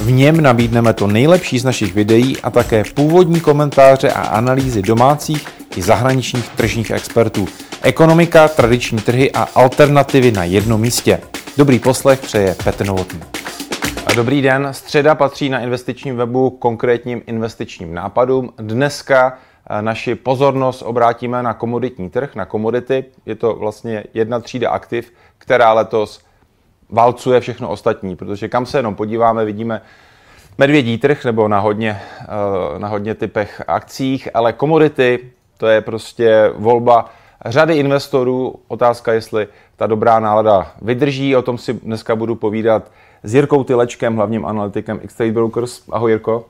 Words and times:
V 0.00 0.10
něm 0.10 0.40
nabídneme 0.40 0.92
to 0.92 1.06
nejlepší 1.06 1.58
z 1.58 1.64
našich 1.64 1.94
videí 1.94 2.40
a 2.40 2.50
také 2.50 2.84
původní 2.94 3.40
komentáře 3.40 4.12
a 4.12 4.20
analýzy 4.20 4.82
domácích 4.82 5.48
i 5.76 5.82
zahraničních 5.82 6.48
tržních 6.48 6.90
expertů. 6.90 7.48
Ekonomika, 7.82 8.48
tradiční 8.48 8.98
trhy 8.98 9.32
a 9.32 9.48
alternativy 9.54 10.32
na 10.32 10.44
jednom 10.44 10.80
místě. 10.80 11.20
Dobrý 11.56 11.78
poslech 11.78 12.20
přeje 12.20 12.56
Petr 12.64 12.86
Novotný. 12.86 13.20
Dobrý 14.16 14.42
den, 14.42 14.68
středa 14.70 15.14
patří 15.14 15.48
na 15.48 15.60
investičním 15.60 16.16
webu 16.16 16.50
konkrétním 16.50 17.22
investičním 17.26 17.94
nápadům. 17.94 18.52
Dneska 18.56 19.38
eh, 19.70 19.82
naši 19.82 20.14
pozornost 20.14 20.82
obrátíme 20.82 21.42
na 21.42 21.54
komoditní 21.54 22.10
trh, 22.10 22.34
na 22.34 22.44
komodity. 22.44 23.04
Je 23.26 23.34
to 23.34 23.54
vlastně 23.54 24.04
jedna 24.14 24.40
třída 24.40 24.70
aktiv, 24.70 25.12
která 25.38 25.72
letos 25.72 26.20
válcuje 26.92 27.40
všechno 27.40 27.68
ostatní, 27.68 28.16
protože 28.16 28.48
kam 28.48 28.66
se 28.66 28.78
jenom 28.78 28.94
podíváme, 28.94 29.44
vidíme 29.44 29.82
medvědí 30.58 30.98
trh 30.98 31.24
nebo 31.24 31.48
na 31.48 31.60
hodně, 31.60 32.00
eh, 32.20 32.78
na 32.78 32.88
hodně 32.88 33.14
typech 33.14 33.62
akcích, 33.66 34.28
ale 34.34 34.52
komodity, 34.52 35.18
to 35.56 35.66
je 35.66 35.80
prostě 35.80 36.52
volba 36.54 37.10
řady 37.46 37.74
investorů. 37.74 38.54
Otázka, 38.68 39.12
jestli 39.12 39.48
ta 39.76 39.86
dobrá 39.86 40.20
nálada 40.20 40.72
vydrží, 40.82 41.36
o 41.36 41.42
tom 41.42 41.58
si 41.58 41.74
dneska 41.74 42.16
budu 42.16 42.34
povídat 42.34 42.90
s 43.22 43.34
Jirkou 43.34 43.64
Tylečkem, 43.64 44.16
hlavním 44.16 44.46
analytikem 44.46 45.00
X-Trade 45.02 45.32
Brokers. 45.32 45.82
Ahoj 45.90 46.10
Jirko. 46.10 46.46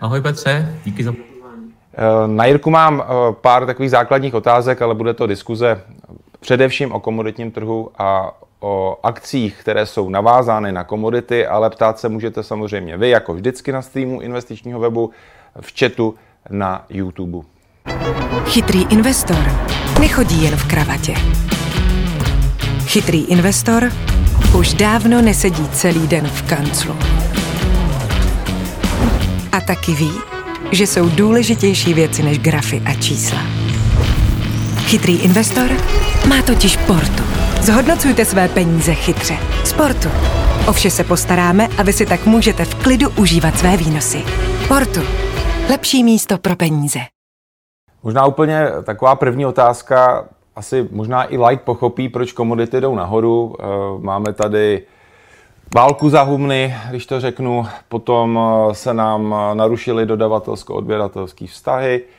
Ahoj 0.00 0.20
Petře, 0.20 0.78
díky 0.84 1.04
za 1.04 1.12
eh, 1.12 2.02
na 2.26 2.44
Jirku 2.44 2.70
mám 2.70 3.02
eh, 3.02 3.32
pár 3.40 3.66
takových 3.66 3.90
základních 3.90 4.34
otázek, 4.34 4.82
ale 4.82 4.94
bude 4.94 5.14
to 5.14 5.26
diskuze 5.26 5.80
především 6.40 6.92
o 6.92 7.00
komoditním 7.00 7.50
trhu 7.50 7.90
a 7.98 8.32
o 8.60 8.96
akcích, 9.02 9.56
které 9.60 9.86
jsou 9.86 10.08
navázány 10.08 10.72
na 10.72 10.84
komodity, 10.84 11.46
ale 11.46 11.70
ptát 11.70 11.98
se 11.98 12.08
můžete 12.08 12.42
samozřejmě 12.42 12.96
vy, 12.96 13.10
jako 13.10 13.34
vždycky 13.34 13.72
na 13.72 13.82
streamu 13.82 14.20
investičního 14.20 14.80
webu, 14.80 15.10
v 15.60 15.78
chatu 15.78 16.14
na 16.50 16.84
YouTube. 16.88 17.38
Chytrý 18.44 18.86
investor 18.90 19.52
nechodí 20.00 20.44
jen 20.44 20.56
v 20.56 20.68
kravatě. 20.68 21.14
Chytrý 22.86 23.24
investor 23.24 23.92
už 24.58 24.74
dávno 24.74 25.22
nesedí 25.22 25.68
celý 25.68 26.06
den 26.06 26.26
v 26.26 26.42
kanclu. 26.42 26.96
A 29.52 29.60
taky 29.60 29.92
ví, 29.92 30.12
že 30.72 30.86
jsou 30.86 31.08
důležitější 31.08 31.94
věci 31.94 32.22
než 32.22 32.38
grafy 32.38 32.82
a 32.84 32.94
čísla. 32.94 33.40
Chytrý 34.86 35.18
investor 35.18 35.70
má 36.28 36.42
totiž 36.42 36.76
portu. 36.76 37.45
Zhodnocujte 37.66 38.24
své 38.24 38.48
peníze 38.48 38.94
chytře. 38.94 39.34
Sportu. 39.64 40.08
O 40.68 40.72
vše 40.72 40.90
se 40.90 41.04
postaráme 41.04 41.68
a 41.78 41.82
vy 41.82 41.92
si 41.92 42.06
tak 42.06 42.26
můžete 42.26 42.64
v 42.64 42.74
klidu 42.82 43.08
užívat 43.20 43.58
své 43.58 43.76
výnosy. 43.76 44.24
Portu. 44.68 45.00
Lepší 45.70 46.04
místo 46.04 46.38
pro 46.38 46.56
peníze. 46.56 46.98
Možná 48.02 48.26
úplně 48.26 48.66
taková 48.84 49.14
první 49.14 49.46
otázka, 49.46 50.28
asi 50.56 50.88
možná 50.90 51.32
i 51.34 51.38
light 51.38 51.64
pochopí, 51.64 52.08
proč 52.08 52.32
komodity 52.32 52.80
jdou 52.80 52.94
nahoru. 52.94 53.56
Eh, 53.58 53.64
máme 53.98 54.32
tady 54.32 54.82
válku 55.74 56.10
za 56.10 56.22
humny, 56.22 56.74
když 56.90 57.06
to 57.06 57.20
řeknu, 57.20 57.66
potom 57.88 58.40
eh, 58.40 58.74
se 58.74 58.94
nám 58.94 59.34
narušily 59.54 60.06
dodavatelsko-odběratelské 60.06 61.46
vztahy, 61.46 62.02
Eh, 62.02 62.15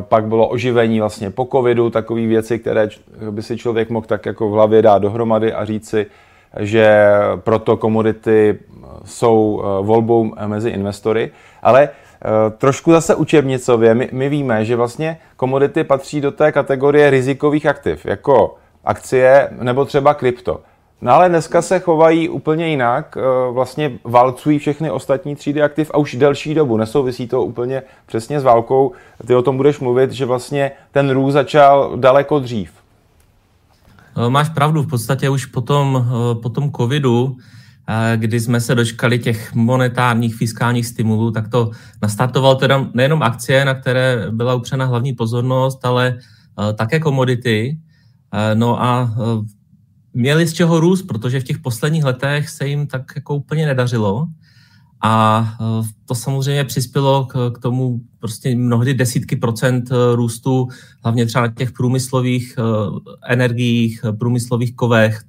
pak 0.00 0.24
bylo 0.24 0.48
oživení 0.48 1.00
vlastně 1.00 1.30
po 1.30 1.48
covidu, 1.52 1.90
takové 1.90 2.26
věci, 2.26 2.58
které 2.58 2.88
by 3.30 3.42
si 3.42 3.56
člověk 3.56 3.90
mohl 3.90 4.06
tak 4.06 4.26
jako 4.26 4.48
v 4.48 4.52
hlavě 4.52 4.82
dát 4.82 4.98
dohromady 4.98 5.52
a 5.52 5.64
říci, 5.64 6.06
že 6.60 7.06
proto 7.36 7.76
komodity 7.76 8.58
jsou 9.04 9.62
eh, 9.62 9.82
volbou 9.82 10.34
mezi 10.46 10.70
investory. 10.70 11.30
Ale 11.62 11.88
eh, 11.88 12.50
trošku 12.50 12.92
zase 12.92 13.14
učebnicově, 13.14 13.94
my, 13.94 14.08
my 14.12 14.28
víme, 14.28 14.64
že 14.64 14.76
vlastně 14.76 15.18
komodity 15.36 15.84
patří 15.84 16.20
do 16.20 16.30
té 16.30 16.52
kategorie 16.52 17.10
rizikových 17.10 17.66
aktiv, 17.66 18.06
jako 18.06 18.54
akcie 18.84 19.48
nebo 19.62 19.84
třeba 19.84 20.14
krypto. 20.14 20.60
No 21.02 21.12
ale 21.12 21.28
dneska 21.28 21.62
se 21.62 21.80
chovají 21.80 22.28
úplně 22.28 22.68
jinak, 22.68 23.16
eh, 23.16 23.52
vlastně 23.52 23.92
válcují 24.04 24.58
všechny 24.58 24.90
ostatní 24.90 25.36
třídy 25.36 25.62
aktiv 25.62 25.90
a 25.94 25.98
už 25.98 26.14
delší 26.14 26.54
dobu. 26.54 26.76
Nesouvisí 26.76 27.26
to 27.26 27.42
úplně 27.42 27.82
přesně 28.06 28.40
s 28.40 28.44
válkou. 28.44 28.92
Ty 29.26 29.34
o 29.34 29.42
tom 29.42 29.56
budeš 29.56 29.80
mluvit, 29.80 30.12
že 30.12 30.26
vlastně 30.26 30.70
ten 30.92 31.10
růst 31.10 31.32
začal 31.32 31.92
daleko 31.96 32.38
dřív. 32.38 32.72
Eh, 34.16 34.30
máš 34.30 34.48
pravdu, 34.48 34.82
v 34.82 34.86
podstatě 34.86 35.30
už 35.30 35.46
po 35.46 35.60
tom, 35.60 36.06
eh, 36.06 36.34
po 36.42 36.48
tom 36.48 36.72
covidu, 36.72 37.36
kdy 38.16 38.40
jsme 38.40 38.60
se 38.60 38.74
dočkali 38.74 39.18
těch 39.18 39.54
monetárních 39.54 40.36
fiskálních 40.36 40.86
stimulů, 40.86 41.30
tak 41.30 41.48
to 41.48 41.70
nastartoval 42.02 42.56
teda 42.56 42.86
nejenom 42.94 43.22
akcie, 43.22 43.64
na 43.64 43.74
které 43.74 44.26
byla 44.30 44.54
upřena 44.54 44.84
hlavní 44.84 45.12
pozornost, 45.12 45.84
ale 45.84 46.18
také 46.76 47.00
komodity. 47.00 47.76
No 48.54 48.82
a 48.82 49.10
měli 50.14 50.46
z 50.46 50.52
čeho 50.52 50.80
růst, 50.80 51.02
protože 51.02 51.40
v 51.40 51.44
těch 51.44 51.58
posledních 51.58 52.04
letech 52.04 52.48
se 52.48 52.68
jim 52.68 52.86
tak 52.86 53.12
jako 53.16 53.34
úplně 53.34 53.66
nedařilo. 53.66 54.26
A 55.02 55.44
e, 55.60 55.64
to 56.04 56.14
samozřejmě 56.14 56.64
přispělo 56.64 57.26
k, 57.26 57.50
k 57.54 57.58
tomu 57.58 58.00
prostě 58.18 58.56
mnohdy 58.56 58.94
desítky 58.94 59.36
procent 59.36 59.90
e, 59.90 60.16
růstu, 60.16 60.68
hlavně 61.02 61.26
třeba 61.26 61.46
na 61.46 61.52
těch 61.52 61.72
průmyslových 61.72 62.58
e, 62.58 62.62
energiích, 63.32 64.04
průmyslových 64.18 64.76
kovech. 64.76 65.22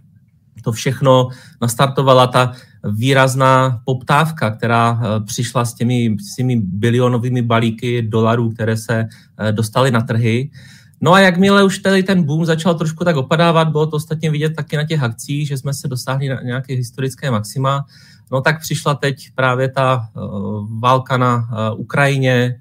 To 0.64 0.72
všechno 0.72 1.30
nastartovala 1.62 2.28
ta 2.28 2.52
výrazná 2.84 3.82
poptávka, 3.86 4.52
která 4.52 5.02
přišla 5.26 5.66
s 5.66 5.74
těmi, 5.74 6.16
s 6.32 6.36
těmi 6.36 6.62
bilionovými 6.62 7.42
balíky 7.42 8.02
dolarů, 8.02 8.50
které 8.50 8.78
se 8.78 9.08
dostaly 9.52 9.92
na 9.92 10.02
trhy. 10.02 10.50
No 11.02 11.14
a 11.14 11.20
jakmile 11.20 11.64
už 11.64 11.80
tady 11.80 12.04
ten 12.04 12.24
boom 12.24 12.46
začal 12.46 12.76
trošku 12.76 13.04
tak 13.04 13.16
opadávat, 13.16 13.70
bylo 13.70 13.86
to 13.88 13.96
ostatně 13.96 14.32
vidět 14.32 14.56
taky 14.56 14.78
na 14.78 14.84
těch 14.84 15.04
akcích, 15.04 15.48
že 15.48 15.58
jsme 15.58 15.74
se 15.74 15.88
dosáhli 15.88 16.30
na 16.30 16.42
nějaké 16.42 16.74
historické 16.74 17.32
maxima, 17.32 17.86
no 18.32 18.42
tak 18.42 18.62
přišla 18.62 18.96
teď 18.96 19.30
právě 19.36 19.70
ta 19.70 20.10
uh, 20.16 20.80
válka 20.80 21.18
na 21.18 21.36
uh, 21.36 21.80
Ukrajině 21.80 22.56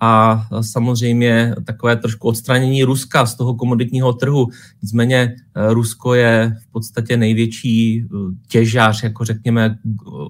a 0.00 0.34
uh, 0.52 0.60
samozřejmě 0.60 1.54
takové 1.64 1.96
trošku 1.96 2.28
odstranění 2.28 2.84
Ruska 2.84 3.26
z 3.26 3.34
toho 3.34 3.54
komoditního 3.54 4.12
trhu. 4.12 4.48
Nicméně 4.82 5.36
Rusko 5.68 6.14
je 6.14 6.56
v 6.62 6.72
podstatě 6.72 7.16
největší 7.16 8.06
těžář, 8.48 9.02
jako 9.02 9.24
řekněme, 9.24 9.78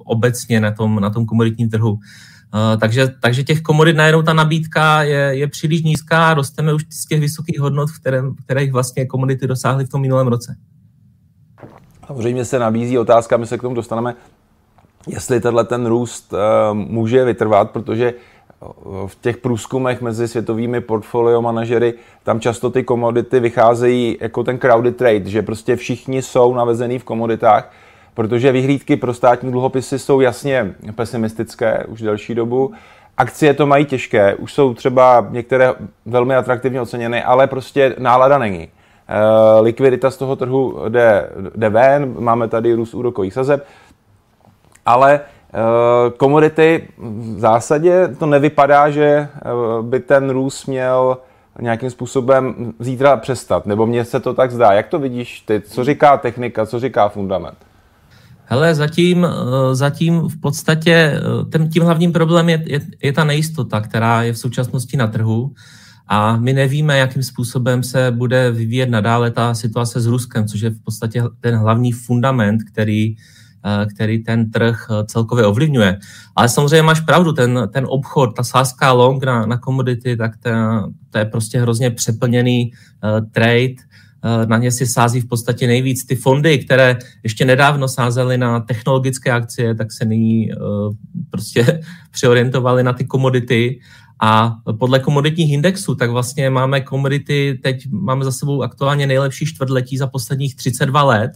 obecně 0.05 0.61
na 0.61 0.71
tom, 0.71 1.01
na 1.01 1.11
tom 1.11 1.27
komoditním 1.27 1.71
trhu. 1.71 1.99
Eh, 2.55 2.77
takže, 2.77 3.09
takže 3.21 3.45
těch 3.45 3.61
komodit 3.61 3.97
najednou 3.97 4.23
ta 4.23 4.33
nabídka 4.33 5.03
je, 5.03 5.19
je 5.19 5.47
příliš 5.47 5.83
nízká 5.83 6.31
a 6.31 6.35
rosteme 6.35 6.75
už 6.75 6.85
z 6.91 7.07
těch 7.07 7.21
vysokých 7.21 7.61
hodnot, 7.61 7.91
v 7.91 8.01
kterém, 8.01 8.35
kterých 8.45 8.73
vlastně 8.73 9.07
komodity 9.07 9.47
dosáhly 9.47 9.85
v 9.85 9.89
tom 9.89 10.01
minulém 10.01 10.27
roce. 10.27 10.57
Samozřejmě 12.07 12.45
se 12.45 12.59
nabízí 12.59 12.99
otázka, 12.99 13.37
my 13.37 13.47
se 13.47 13.59
k 13.59 13.63
tomu 13.63 13.75
dostaneme, 13.75 14.15
jestli 15.07 15.41
tenhle 15.41 15.65
ten 15.65 15.87
růst 15.87 16.33
uh, 16.33 16.39
může 16.75 17.25
vytrvat, 17.25 17.71
protože 17.71 18.07
eh, 18.07 18.67
v 19.07 19.17
těch 19.21 19.37
průzkumech 19.37 20.01
mezi 20.01 20.29
světovými 20.29 20.81
portfolio 20.81 21.43
manažery 21.43 21.95
tam 22.23 22.41
často 22.41 22.71
ty 22.71 22.85
komodity 22.85 23.41
vycházejí 23.41 24.17
jako 24.21 24.45
ten 24.45 24.59
crowded 24.59 24.97
trade, 24.97 25.31
že 25.31 25.43
prostě 25.43 25.77
všichni 25.77 26.23
jsou 26.23 26.55
navezený 26.55 26.99
v 26.99 27.05
komoditách 27.05 27.73
protože 28.17 28.53
vyhlídky 28.53 28.97
pro 28.97 29.15
státní 29.15 29.53
dluhopisy 29.53 29.99
jsou 29.99 30.21
jasně 30.21 30.75
pesimistické 30.95 31.85
už 31.89 32.03
delší 32.03 32.35
dobu. 32.35 32.73
Akcie 33.17 33.55
to 33.55 33.67
mají 33.67 33.85
těžké, 33.85 34.35
už 34.35 34.53
jsou 34.53 34.75
třeba 34.75 35.27
některé 35.31 35.75
velmi 36.07 36.35
atraktivně 36.35 36.81
oceněny, 36.81 37.23
ale 37.23 37.47
prostě 37.47 37.95
nálada 37.99 38.39
není. 38.39 38.69
Eh, 39.09 39.61
likvidita 39.61 40.11
z 40.11 40.17
toho 40.17 40.37
trhu 40.37 40.79
jde, 40.89 41.31
jde 41.57 41.69
ven, 41.69 42.15
máme 42.19 42.49
tady 42.49 42.75
růst 42.75 42.95
úrokových 42.95 43.35
sazeb, 43.35 43.67
ale 44.87 45.21
eh, 45.21 46.11
komodity 46.17 46.89
v 46.99 47.39
zásadě 47.39 48.09
to 48.19 48.27
nevypadá, 48.27 48.91
že 48.91 49.05
eh, 49.05 49.29
by 49.83 50.01
ten 50.01 50.31
růst 50.31 50.67
měl 50.67 51.19
nějakým 51.61 51.91
způsobem 51.91 52.73
zítra 52.79 53.17
přestat, 53.17 53.67
nebo 53.67 53.87
mně 53.87 54.05
se 54.05 54.21
to 54.21 54.35
tak 54.35 54.51
zdá. 54.51 54.73
Jak 54.73 54.89
to 54.89 54.99
vidíš 54.99 55.41
ty? 55.41 55.61
Co 55.61 55.85
říká 55.85 56.17
technika, 56.17 56.67
co 56.67 56.81
říká 56.81 57.09
fundament? 57.09 57.66
Hele, 58.49 58.75
zatím, 58.75 59.27
zatím 59.73 60.21
v 60.21 60.41
podstatě 60.41 61.21
ten, 61.51 61.69
tím 61.69 61.83
hlavním 61.83 62.13
problémem 62.13 62.49
je, 62.49 62.73
je, 62.73 62.81
je 63.03 63.13
ta 63.13 63.25
nejistota, 63.25 63.81
která 63.81 64.23
je 64.23 64.33
v 64.33 64.39
současnosti 64.39 64.97
na 64.97 65.07
trhu. 65.07 65.53
A 66.09 66.37
my 66.37 66.53
nevíme, 66.53 66.99
jakým 66.99 67.23
způsobem 67.23 67.83
se 67.83 68.11
bude 68.11 68.51
vyvíjet 68.51 68.91
nadále 68.91 69.31
ta 69.31 69.55
situace 69.55 70.01
s 70.01 70.07
Ruskem, 70.07 70.49
což 70.49 70.61
je 70.61 70.71
v 70.71 70.81
podstatě 70.85 71.23
ten 71.41 71.57
hlavní 71.57 71.93
fundament, 71.93 72.63
který, 72.73 73.17
eh, 73.65 73.87
který 73.95 74.25
ten 74.25 74.51
trh 74.51 74.87
eh, 74.91 75.05
celkově 75.05 75.45
ovlivňuje. 75.47 75.99
Ale 76.37 76.49
samozřejmě 76.49 76.83
máš 76.83 77.01
pravdu, 77.01 77.33
ten, 77.33 77.69
ten 77.73 77.87
obchod, 77.89 78.37
ta 78.37 78.43
sázka 78.43 78.93
long 78.93 79.25
na, 79.25 79.47
na 79.47 79.59
komodity, 79.59 80.17
tak 80.17 80.37
to, 80.37 80.51
to 81.11 81.19
je 81.19 81.25
prostě 81.25 81.61
hrozně 81.61 81.91
přeplněný 81.91 82.73
trade, 83.33 83.75
na 84.47 84.59
ně 84.59 84.73
si 84.73 84.87
sází 84.87 85.21
v 85.21 85.29
podstatě 85.29 85.67
nejvíc. 85.67 86.05
Ty 86.05 86.17
fondy, 86.17 86.59
které 86.59 86.99
ještě 87.23 87.45
nedávno 87.45 87.89
sázely 87.89 88.39
na 88.39 88.61
technologické 88.61 89.31
akcie, 89.31 89.75
tak 89.75 89.93
se 89.93 90.05
nyní 90.05 90.49
uh, 90.53 90.95
prostě 91.31 91.81
přeorientovaly 92.11 92.83
na 92.83 92.93
ty 92.93 93.05
komodity 93.05 93.81
a 94.21 94.57
podle 94.79 94.99
komoditních 94.99 95.53
indexů, 95.53 95.95
tak 95.95 96.11
vlastně 96.11 96.51
máme 96.51 96.81
komodity, 96.81 97.59
teď 97.63 97.89
máme 97.91 98.25
za 98.25 98.33
sebou 98.33 98.63
aktuálně 98.63 99.07
nejlepší 99.07 99.47
čtvrtletí 99.47 99.99
za 99.99 100.07
posledních 100.07 100.57
32 100.57 101.03
let. 101.03 101.31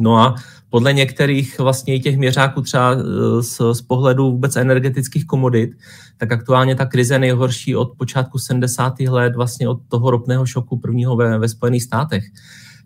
No 0.00 0.18
a 0.18 0.34
podle 0.70 0.92
některých 0.92 1.58
vlastně 1.58 1.94
i 1.94 2.00
těch 2.00 2.16
měřáků 2.18 2.62
třeba 2.62 2.92
e, 2.92 3.02
z, 3.42 3.60
z 3.72 3.82
pohledu 3.82 4.30
vůbec 4.30 4.56
energetických 4.56 5.26
komodit, 5.26 5.70
tak 6.16 6.32
aktuálně 6.32 6.74
ta 6.74 6.86
krize 6.86 7.18
nejhorší 7.18 7.76
od 7.76 7.92
počátku 7.96 8.38
70. 8.38 9.00
let, 9.00 9.36
vlastně 9.36 9.68
od 9.68 9.78
toho 9.88 10.10
ropného 10.10 10.46
šoku 10.46 10.78
prvního 10.78 11.16
ve, 11.16 11.38
ve 11.38 11.48
Spojených 11.48 11.82
státech. 11.82 12.24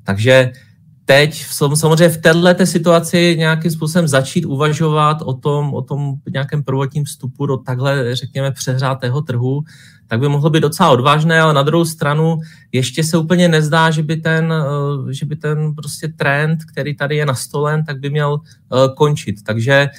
Takže 0.05 0.53
teď 1.05 1.45
samozřejmě 1.75 2.09
v 2.09 2.21
této 2.21 2.67
situaci 2.67 3.35
nějakým 3.39 3.71
způsobem 3.71 4.09
začít 4.09 4.45
uvažovat 4.45 5.23
o 5.23 5.35
tom, 5.35 5.75
o 5.75 5.83
tom 5.83 6.15
nějakém 6.33 6.63
prvotním 6.63 7.05
vstupu 7.05 7.47
do 7.47 7.57
takhle, 7.57 8.17
řekněme, 8.17 8.51
přehrátého 8.51 9.23
trhu, 9.23 9.63
tak 10.11 10.21
by 10.21 10.29
mohlo 10.29 10.51
být 10.51 10.61
docela 10.61 10.91
odvážné, 10.91 11.41
ale 11.41 11.55
na 11.55 11.63
druhou 11.63 11.85
stranu 11.85 12.39
ještě 12.73 13.05
se 13.05 13.19
úplně 13.19 13.49
nezdá, 13.49 13.91
že 13.91 14.03
by 14.03 14.17
ten, 14.17 14.53
eh, 14.53 15.13
že 15.15 15.27
by 15.27 15.37
ten 15.37 15.75
prostě 15.75 16.09
trend, 16.09 16.65
který 16.65 16.97
tady 16.97 17.17
je 17.17 17.27
nastolen, 17.27 17.85
tak 17.85 18.01
by 18.01 18.11
měl 18.11 18.41
eh, 18.43 18.77
končit. 18.97 19.43
Takže 19.43 19.73
eh, 19.73 19.91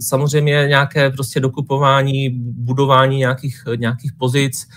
samozřejmě 0.00 0.64
nějaké 0.68 1.10
prostě 1.10 1.40
dokupování, 1.40 2.30
budování 2.40 3.16
nějakých, 3.16 3.62
nějakých 3.76 4.12
pozic, 4.12 4.68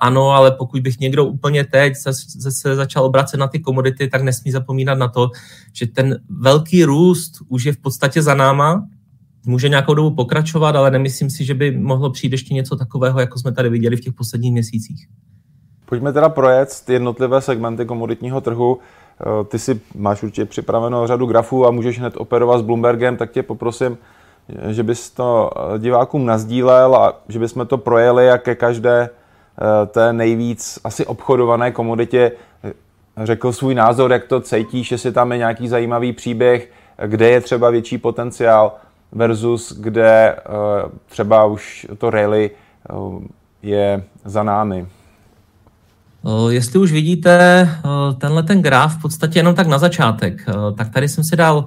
ano, 0.00 0.30
ale 0.30 0.50
pokud 0.50 0.80
bych 0.80 0.98
někdo 0.98 1.24
úplně 1.24 1.64
teď 1.64 1.92
se 2.48 2.76
začal 2.76 3.04
obracet 3.04 3.36
na 3.36 3.48
ty 3.48 3.60
komodity, 3.60 4.08
tak 4.08 4.22
nesmí 4.22 4.50
zapomínat 4.50 4.98
na 4.98 5.08
to, 5.08 5.30
že 5.72 5.86
ten 5.86 6.18
velký 6.28 6.84
růst 6.84 7.32
už 7.48 7.64
je 7.64 7.72
v 7.72 7.76
podstatě 7.76 8.22
za 8.22 8.34
náma, 8.34 8.88
může 9.46 9.68
nějakou 9.68 9.94
dobu 9.94 10.10
pokračovat, 10.10 10.76
ale 10.76 10.90
nemyslím 10.90 11.30
si, 11.30 11.44
že 11.44 11.54
by 11.54 11.78
mohlo 11.78 12.10
přijít 12.10 12.32
ještě 12.32 12.54
něco 12.54 12.76
takového, 12.76 13.20
jako 13.20 13.38
jsme 13.38 13.52
tady 13.52 13.68
viděli 13.68 13.96
v 13.96 14.00
těch 14.00 14.14
posledních 14.14 14.52
měsících. 14.52 15.08
Pojďme 15.86 16.12
teda 16.12 16.28
projet 16.28 16.84
jednotlivé 16.88 17.40
segmenty 17.40 17.84
komoditního 17.84 18.40
trhu. 18.40 18.78
Eh, 19.20 19.44
ty 19.44 19.58
si 19.58 19.80
máš 19.94 20.22
určitě 20.22 20.44
připraveno 20.44 21.06
řadu 21.06 21.26
grafů 21.26 21.66
a 21.66 21.70
můžeš 21.70 21.98
hned 21.98 22.14
operovat 22.16 22.60
s 22.60 22.62
Bloombergem, 22.62 23.16
tak 23.16 23.30
tě 23.30 23.42
poprosím, 23.42 23.98
že 24.68 24.82
bys 24.82 25.10
to 25.10 25.50
eh, 25.56 25.78
divákům 25.78 26.26
nazdílel 26.26 26.96
a 26.96 27.20
že 27.28 27.38
bychom 27.38 27.66
to 27.66 27.78
projeli 27.78 28.30
a 28.30 28.38
ke 28.38 28.54
každé 28.54 29.10
eh, 29.10 29.86
té 29.86 30.12
nejvíc 30.12 30.78
asi 30.84 31.06
obchodované 31.06 31.72
komoditě 31.72 32.32
řekl 33.24 33.52
svůj 33.52 33.74
názor, 33.74 34.12
jak 34.12 34.24
to 34.24 34.40
cítíš, 34.40 34.92
jestli 34.92 35.12
tam 35.12 35.32
je 35.32 35.38
nějaký 35.38 35.68
zajímavý 35.68 36.12
příběh, 36.12 36.70
kde 37.06 37.30
je 37.30 37.40
třeba 37.40 37.70
větší 37.70 37.98
potenciál 37.98 38.72
versus 39.12 39.72
kde 39.78 40.36
eh, 40.36 40.42
třeba 41.06 41.44
už 41.44 41.86
to 41.98 42.10
rally 42.10 42.50
eh, 42.50 42.94
je 43.62 44.04
za 44.24 44.42
námi. 44.42 44.86
Eh, 46.26 46.52
jestli 46.52 46.78
už 46.78 46.92
vidíte 46.92 47.68
tenhle 48.18 48.42
ten 48.42 48.62
graf 48.62 48.98
v 48.98 49.02
podstatě 49.02 49.38
jenom 49.38 49.54
tak 49.54 49.66
na 49.66 49.78
začátek, 49.78 50.46
tak 50.76 50.88
tady 50.88 51.08
jsem 51.08 51.24
si 51.24 51.36
dal 51.36 51.64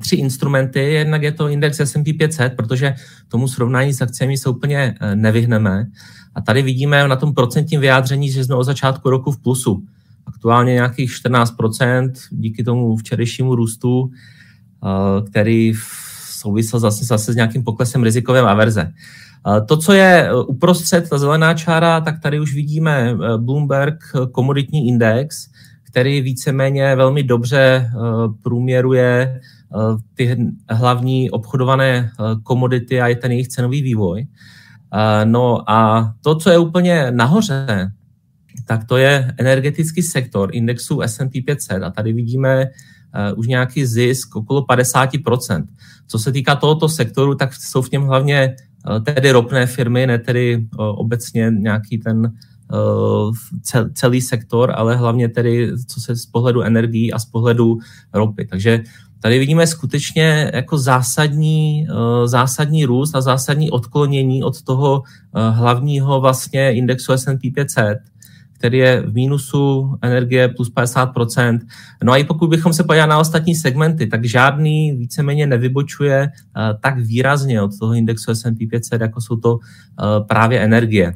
tři 0.00 0.16
instrumenty. 0.16 0.80
Jednak 0.80 1.22
je 1.22 1.32
to 1.32 1.48
index 1.48 1.80
S&P 1.80 2.12
500, 2.12 2.56
protože 2.56 2.94
tomu 3.28 3.48
srovnání 3.48 3.92
s 3.92 4.02
akcemi 4.02 4.38
se 4.38 4.50
úplně 4.50 4.94
nevyhneme. 5.14 5.86
A 6.34 6.40
tady 6.40 6.62
vidíme 6.62 7.08
na 7.08 7.16
tom 7.16 7.34
procentním 7.34 7.80
vyjádření, 7.80 8.30
že 8.30 8.44
jsme 8.44 8.54
od 8.54 8.64
začátku 8.64 9.10
roku 9.10 9.32
v 9.32 9.42
plusu. 9.42 9.82
Aktuálně 10.26 10.72
nějakých 10.72 11.10
14% 11.10 12.12
díky 12.30 12.64
tomu 12.64 12.96
včerejšímu 12.96 13.54
růstu, 13.54 14.10
který 15.30 15.72
souvisel 16.42 16.80
zase, 16.80 17.04
zase 17.04 17.32
s 17.32 17.36
nějakým 17.36 17.64
poklesem 17.64 18.02
rizikovém 18.02 18.46
averze. 18.46 18.92
To, 19.66 19.76
co 19.76 19.92
je 19.92 20.28
e, 20.28 20.34
uprostřed, 20.34 21.08
ta 21.08 21.18
zelená 21.18 21.54
čára, 21.54 22.00
tak 22.00 22.20
tady 22.20 22.40
už 22.40 22.54
vidíme 22.54 23.10
e, 23.10 23.38
Bloomberg 23.38 23.98
komoditní 24.32 24.88
index, 24.88 25.50
který 25.82 26.20
víceméně 26.20 26.96
velmi 26.96 27.22
dobře 27.22 27.58
e, 27.58 27.90
průměruje 28.42 29.40
ty 30.14 30.36
hlavní 30.68 31.30
obchodované 31.30 32.10
komodity 32.42 33.00
a 33.00 33.08
je 33.08 33.16
ten 33.16 33.32
jejich 33.32 33.48
cenový 33.48 33.82
vývoj. 33.82 34.26
No 35.24 35.70
a 35.70 36.12
to, 36.20 36.36
co 36.36 36.50
je 36.50 36.58
úplně 36.58 37.06
nahoře, 37.10 37.92
tak 38.66 38.84
to 38.84 38.96
je 38.96 39.34
energetický 39.38 40.02
sektor 40.02 40.50
indexu 40.52 41.00
S&P 41.00 41.42
500 41.42 41.82
a 41.82 41.90
tady 41.90 42.12
vidíme 42.12 42.66
už 43.36 43.46
nějaký 43.46 43.86
zisk 43.86 44.36
okolo 44.36 44.62
50%. 44.62 45.64
Co 46.06 46.18
se 46.18 46.32
týká 46.32 46.56
tohoto 46.56 46.88
sektoru, 46.88 47.34
tak 47.34 47.54
jsou 47.54 47.82
v 47.82 47.90
něm 47.90 48.02
hlavně 48.02 48.56
uh, 48.90 49.04
tedy 49.04 49.30
ropné 49.30 49.66
firmy, 49.66 50.06
ne 50.06 50.18
tedy 50.18 50.56
uh, 50.56 50.84
obecně 50.84 51.50
nějaký 51.50 51.98
ten 51.98 52.32
celý 53.94 54.20
sektor, 54.20 54.72
ale 54.76 54.96
hlavně 54.96 55.28
tedy 55.28 55.72
co 55.86 56.00
se 56.00 56.16
z 56.16 56.26
pohledu 56.26 56.62
energií 56.62 57.12
a 57.12 57.18
z 57.18 57.24
pohledu 57.24 57.78
ropy. 58.12 58.46
Takže 58.46 58.82
tady 59.20 59.38
vidíme 59.38 59.66
skutečně 59.66 60.50
jako 60.54 60.78
zásadní, 60.78 61.86
zásadní 62.24 62.84
růst 62.84 63.14
a 63.14 63.20
zásadní 63.20 63.70
odklonění 63.70 64.42
od 64.42 64.62
toho 64.62 65.02
hlavního 65.50 66.20
vlastně 66.20 66.72
indexu 66.72 67.12
S&P 67.12 67.50
500, 67.50 67.98
který 68.62 68.78
je 68.78 69.02
v 69.02 69.14
mínusu 69.14 69.94
energie 70.02 70.48
plus 70.48 70.72
50%. 70.72 71.58
No 72.02 72.12
a 72.12 72.16
i 72.16 72.24
pokud 72.24 72.50
bychom 72.50 72.72
se 72.72 72.84
podívali 72.84 73.10
na 73.10 73.18
ostatní 73.18 73.54
segmenty, 73.54 74.06
tak 74.06 74.24
žádný 74.24 74.92
víceméně 74.92 75.46
nevybočuje 75.46 76.28
uh, 76.30 76.78
tak 76.80 76.98
výrazně 76.98 77.62
od 77.62 77.78
toho 77.78 77.94
indexu 77.94 78.30
S&P 78.30 78.66
500, 78.66 79.00
jako 79.00 79.20
jsou 79.20 79.36
to 79.36 79.54
uh, 79.54 79.60
právě 80.28 80.60
energie. 80.60 81.14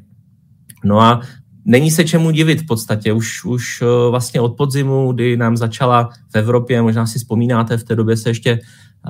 No 0.84 1.00
a 1.00 1.20
Není 1.68 1.90
se 1.90 2.04
čemu 2.04 2.30
divit 2.30 2.60
v 2.60 2.66
podstatě. 2.66 3.12
Už, 3.12 3.44
už 3.44 3.82
uh, 3.82 4.10
vlastně 4.10 4.40
od 4.40 4.56
podzimu, 4.56 5.12
kdy 5.12 5.36
nám 5.36 5.56
začala 5.56 6.10
v 6.32 6.34
Evropě, 6.34 6.82
možná 6.82 7.06
si 7.06 7.18
vzpomínáte, 7.18 7.76
v 7.76 7.84
té 7.84 7.96
době 7.96 8.16
se 8.16 8.30
ještě 8.30 8.58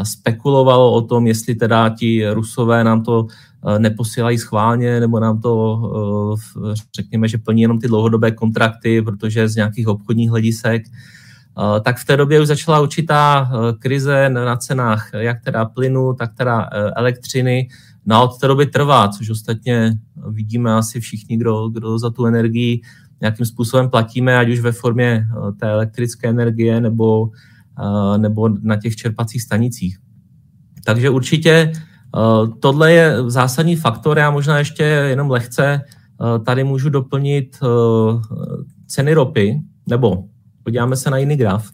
spekulovalo 0.03 0.93
o 0.93 1.03
tom, 1.03 1.27
jestli 1.27 1.55
teda 1.55 1.89
ti 1.89 2.31
rusové 2.31 2.85
nám 2.85 3.03
to 3.03 3.27
Eh, 3.56 3.56
neposílají 3.79 4.39
schválně, 4.39 5.01
nebo 5.01 5.21
nám 5.21 5.41
to, 5.41 5.83
eh, 6.73 6.75
řekněme, 6.95 7.29
že 7.29 7.39
plní 7.39 7.63
jenom 7.63 7.79
ty 7.79 7.89
dlouhodobé 7.89 8.31
kontrakty, 8.31 9.03
protože 9.03 9.49
z 9.49 9.57
nějakých 9.57 9.89
obchodních 9.89 10.31
hledisek, 10.31 10.83
eh, 10.87 11.81
tak 11.81 11.99
v 11.99 12.05
té 12.05 12.17
době 12.17 12.41
už 12.41 12.47
začala 12.47 12.81
určitá 12.81 13.51
krize 13.79 14.29
na 14.29 14.57
cenách 14.57 15.11
jak 15.15 15.45
teda 15.45 15.65
plynu, 15.65 16.15
tak 16.15 16.35
teda 16.35 16.69
elektřiny. 16.97 17.69
No 18.07 18.17
a 18.17 18.21
od 18.21 18.41
té 18.41 18.47
doby 18.47 18.67
trvá, 18.67 19.09
což 19.09 19.31
ostatně 19.31 19.99
vidíme 20.31 20.75
asi 20.75 21.01
všichni, 21.01 21.37
kdo, 21.37 21.69
kdo 21.69 21.99
za 21.99 22.11
tu 22.11 22.27
energii 22.27 22.81
nějakým 23.21 23.47
způsobem 23.47 23.91
platíme, 23.91 24.39
ať 24.39 24.49
už 24.49 24.61
ve 24.61 24.73
formě 24.73 25.27
té 25.61 25.71
elektrické 25.71 26.29
energie 26.29 26.81
nebo, 26.81 27.31
nebo 28.17 28.49
na 28.49 28.77
těch 28.77 28.97
čerpacích 28.97 29.43
stanicích. 29.43 29.99
Takže 30.85 31.11
určitě 31.11 31.73
Eh, 31.73 31.96
tohle 32.61 32.93
je 32.93 33.31
zásadní 33.31 33.77
faktor, 33.77 34.19
já 34.19 34.31
možná 34.31 34.59
ještě 34.59 34.83
jenom 34.83 35.31
lehce 35.31 35.81
eh, 35.81 36.39
tady 36.39 36.65
můžu 36.65 36.89
doplnit 36.89 37.59
eh, 37.63 37.67
ceny 38.87 39.15
ropy, 39.15 39.61
nebo 39.89 40.25
podíváme 40.63 40.97
se 40.97 41.11
na 41.11 41.19
jiný 41.19 41.37
graf. 41.37 41.71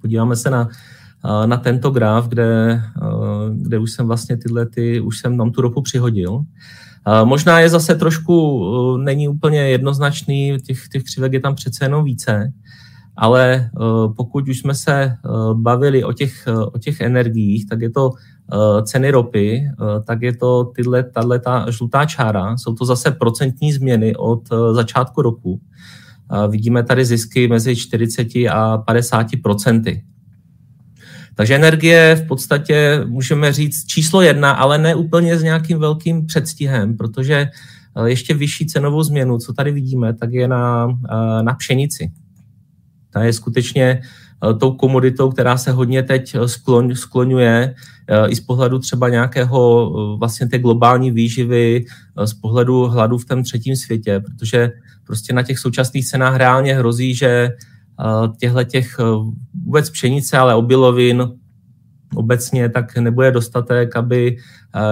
Podíváme 0.00 0.36
se 0.36 0.50
na, 0.50 0.68
na 1.46 1.56
tento 1.56 1.90
graf, 1.90 2.28
kde, 2.28 2.82
kde 3.52 3.78
už 3.78 3.92
jsem 3.92 4.06
vlastně 4.06 4.36
tyhle, 4.36 4.66
ty, 4.66 5.00
už 5.00 5.18
jsem 5.18 5.38
tam 5.38 5.50
tu 5.50 5.60
ropu 5.60 5.82
přihodil. 5.82 6.40
Možná 7.24 7.60
je 7.60 7.68
zase 7.68 7.94
trošku, 7.94 8.96
není 8.96 9.28
úplně 9.28 9.60
jednoznačný, 9.60 10.56
těch, 10.66 10.88
těch 10.88 11.02
křivek 11.02 11.32
je 11.32 11.40
tam 11.40 11.54
přece 11.54 11.84
jenom 11.84 12.04
více, 12.04 12.52
ale 13.16 13.70
pokud 14.16 14.48
už 14.48 14.58
jsme 14.58 14.74
se 14.74 15.16
bavili 15.52 16.04
o 16.04 16.12
těch, 16.12 16.48
o 16.72 16.78
těch 16.78 17.00
energiích, 17.00 17.66
tak 17.68 17.80
je 17.80 17.90
to 17.90 18.10
Eh, 18.52 18.82
ceny 18.82 19.10
ropy, 19.10 19.62
eh, 19.62 20.02
tak 20.04 20.22
je 20.22 20.36
to 20.36 20.64
tyhle, 20.64 21.02
tahle 21.02 21.38
ta 21.38 21.70
žlutá 21.70 22.04
čára, 22.04 22.56
jsou 22.56 22.74
to 22.74 22.84
zase 22.84 23.10
procentní 23.10 23.72
změny 23.72 24.16
od 24.16 24.42
eh, 24.52 24.74
začátku 24.74 25.22
roku. 25.22 25.60
Vidíme 26.48 26.82
tady 26.82 27.04
zisky 27.04 27.48
mezi 27.48 27.76
40 27.76 28.28
a 28.50 28.78
50 28.78 29.26
procenty. 29.42 30.04
Takže 31.34 31.54
energie 31.54 32.22
v 32.24 32.26
podstatě 32.26 33.04
můžeme 33.06 33.52
říct 33.52 33.86
číslo 33.86 34.22
jedna, 34.22 34.50
ale 34.50 34.78
ne 34.78 34.94
úplně 34.94 35.38
s 35.38 35.42
nějakým 35.42 35.78
velkým 35.78 36.26
předstihem, 36.26 36.96
protože 36.96 37.34
eh, 37.96 38.08
ještě 38.10 38.34
vyšší 38.34 38.66
cenovou 38.66 39.02
změnu, 39.02 39.38
co 39.38 39.52
tady 39.52 39.72
vidíme, 39.72 40.14
tak 40.14 40.32
je 40.32 40.48
na, 40.48 40.88
eh, 41.10 41.42
na 41.42 41.54
pšenici. 41.54 42.10
Ta 43.10 43.24
je 43.24 43.32
skutečně 43.32 44.02
tou 44.60 44.72
komoditou, 44.72 45.30
která 45.30 45.56
se 45.56 45.70
hodně 45.70 46.02
teď 46.02 46.36
skloň, 46.46 46.94
skloňuje 46.94 47.74
i 48.28 48.36
z 48.36 48.40
pohledu 48.40 48.78
třeba 48.78 49.08
nějakého 49.08 49.90
vlastně 50.18 50.48
té 50.48 50.58
globální 50.58 51.10
výživy, 51.10 51.84
z 52.24 52.34
pohledu 52.34 52.86
hladu 52.86 53.18
v 53.18 53.24
tom 53.24 53.42
třetím 53.42 53.76
světě, 53.76 54.20
protože 54.20 54.72
prostě 55.06 55.32
na 55.32 55.42
těch 55.42 55.58
současných 55.58 56.06
cenách 56.06 56.36
reálně 56.36 56.74
hrozí, 56.74 57.14
že 57.14 57.50
těchto 58.38 58.64
těch 58.64 58.96
vůbec 59.64 59.90
pšenice, 59.90 60.38
ale 60.38 60.54
obilovin 60.54 61.28
obecně 62.14 62.68
tak 62.68 62.96
nebude 62.96 63.30
dostatek, 63.30 63.96
aby 63.96 64.36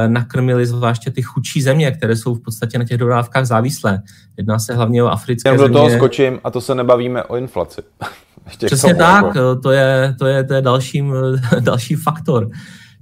nakrmili 0.06 0.66
zvláště 0.66 1.10
ty 1.10 1.22
chudší 1.22 1.62
země, 1.62 1.90
které 1.90 2.16
jsou 2.16 2.34
v 2.34 2.40
podstatě 2.40 2.78
na 2.78 2.84
těch 2.84 2.98
dodávkách 2.98 3.44
závislé. 3.46 4.02
Jedná 4.36 4.58
se 4.58 4.74
hlavně 4.74 5.02
o 5.02 5.06
africké 5.06 5.48
Já 5.48 5.58
země. 5.58 5.68
do 5.68 5.74
toho 5.74 5.90
skočím 5.90 6.40
a 6.44 6.50
to 6.50 6.60
se 6.60 6.74
nebavíme 6.74 7.22
o 7.22 7.36
inflaci. 7.36 7.80
Ještě 8.46 8.66
Přesně 8.66 8.94
tomu, 8.94 8.98
tak, 8.98 9.24
jako. 9.24 9.56
to 9.56 9.70
je, 9.70 10.14
to 10.18 10.26
je, 10.26 10.44
to 10.44 10.54
je 10.54 10.62
dalším, 10.62 11.14
další 11.60 11.94
faktor. 11.94 12.50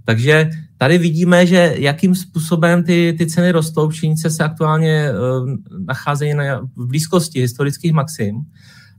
Takže 0.04 0.50
tady 0.78 0.98
vidíme, 0.98 1.46
že 1.46 1.74
jakým 1.78 2.14
způsobem 2.14 2.84
ty, 2.84 3.14
ty 3.18 3.26
ceny 3.26 3.50
rostou. 3.50 3.88
Pšenice 3.88 4.30
se 4.30 4.44
aktuálně 4.44 5.08
nacházejí 5.86 6.34
na, 6.34 6.60
v 6.76 6.86
blízkosti 6.86 7.40
historických 7.40 7.92
maxim. 7.92 8.42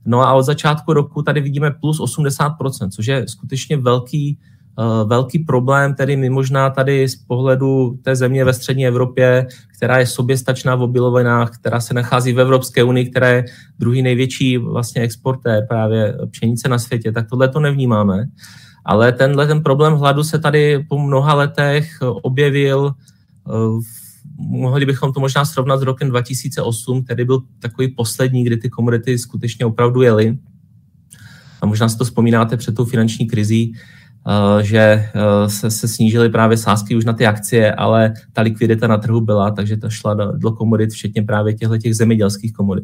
No 0.05 0.21
a 0.21 0.33
od 0.33 0.43
začátku 0.43 0.93
roku 0.93 1.21
tady 1.21 1.41
vidíme 1.41 1.71
plus 1.71 1.99
80%, 1.99 2.89
což 2.89 3.05
je 3.05 3.25
skutečně 3.27 3.77
velký, 3.77 4.39
velký 5.05 5.39
problém, 5.39 5.93
tedy 5.93 6.15
my 6.15 6.29
možná 6.29 6.69
tady 6.69 7.09
z 7.09 7.15
pohledu 7.15 7.99
té 8.01 8.15
země 8.15 8.45
ve 8.45 8.53
střední 8.53 8.87
Evropě, 8.87 9.47
která 9.77 9.97
je 9.97 10.05
soběstačná 10.05 10.75
v 10.75 10.81
obilovinách, 10.81 11.51
která 11.59 11.79
se 11.79 11.93
nachází 11.93 12.33
v 12.33 12.39
Evropské 12.39 12.83
unii, 12.83 13.09
která 13.09 13.29
je 13.29 13.45
druhý 13.79 14.01
největší 14.01 14.57
vlastně 14.57 15.01
exportér 15.01 15.65
právě 15.69 16.17
pšenice 16.31 16.69
na 16.69 16.79
světě, 16.79 17.11
tak 17.11 17.29
tohle 17.29 17.49
to 17.49 17.59
nevnímáme. 17.59 18.25
Ale 18.85 19.11
tenhle 19.11 19.47
ten 19.47 19.63
problém 19.63 19.93
hladu 19.93 20.23
se 20.23 20.39
tady 20.39 20.85
po 20.89 20.99
mnoha 20.99 21.33
letech 21.33 21.89
objevil 22.01 22.91
uh, 23.47 23.81
mohli 24.37 24.85
bychom 24.85 25.13
to 25.13 25.19
možná 25.19 25.45
srovnat 25.45 25.79
s 25.79 25.83
rokem 25.83 26.09
2008, 26.09 27.03
který 27.03 27.25
byl 27.25 27.41
takový 27.59 27.87
poslední, 27.87 28.43
kdy 28.43 28.57
ty 28.57 28.69
komodity 28.69 29.17
skutečně 29.17 29.65
opravdu 29.65 30.01
jely. 30.01 30.37
A 31.61 31.65
možná 31.65 31.89
si 31.89 31.97
to 31.97 32.05
vzpomínáte 32.05 32.57
před 32.57 32.75
tou 32.75 32.85
finanční 32.85 33.27
krizí, 33.27 33.73
eh, 33.75 33.96
že 34.61 34.79
eh, 34.79 35.49
se, 35.49 35.71
se 35.71 35.87
snížily 35.87 36.29
právě 36.29 36.57
sázky 36.57 36.95
už 36.95 37.05
na 37.05 37.13
ty 37.13 37.25
akcie, 37.25 37.73
ale 37.73 38.13
ta 38.33 38.41
likvidita 38.41 38.87
na 38.87 38.97
trhu 38.97 39.21
byla, 39.21 39.51
takže 39.51 39.77
to 39.77 39.89
šla 39.89 40.13
do, 40.13 40.31
do 40.31 40.51
komodit, 40.51 40.91
včetně 40.91 41.23
právě 41.23 41.53
těchto 41.53 41.77
těch 41.77 41.95
zemědělských 41.95 42.53
komodit. 42.53 42.83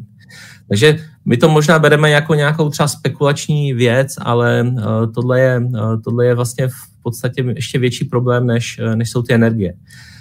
Takže 0.68 0.98
my 1.24 1.36
to 1.36 1.48
možná 1.48 1.78
bereme 1.78 2.10
jako 2.10 2.34
nějakou 2.34 2.70
třeba 2.70 2.88
spekulační 2.88 3.72
věc, 3.72 4.14
ale 4.18 4.72
eh, 4.78 4.82
tohle 5.14 5.40
je, 5.40 5.62
tohle 6.04 6.26
je 6.26 6.34
vlastně 6.34 6.68
v 6.68 7.02
podstatě 7.02 7.44
ještě 7.56 7.78
větší 7.78 8.04
problém, 8.04 8.46
než, 8.46 8.80
než 8.94 9.10
jsou 9.10 9.22
ty 9.22 9.34
energie. 9.34 9.72
Eh, 9.72 10.13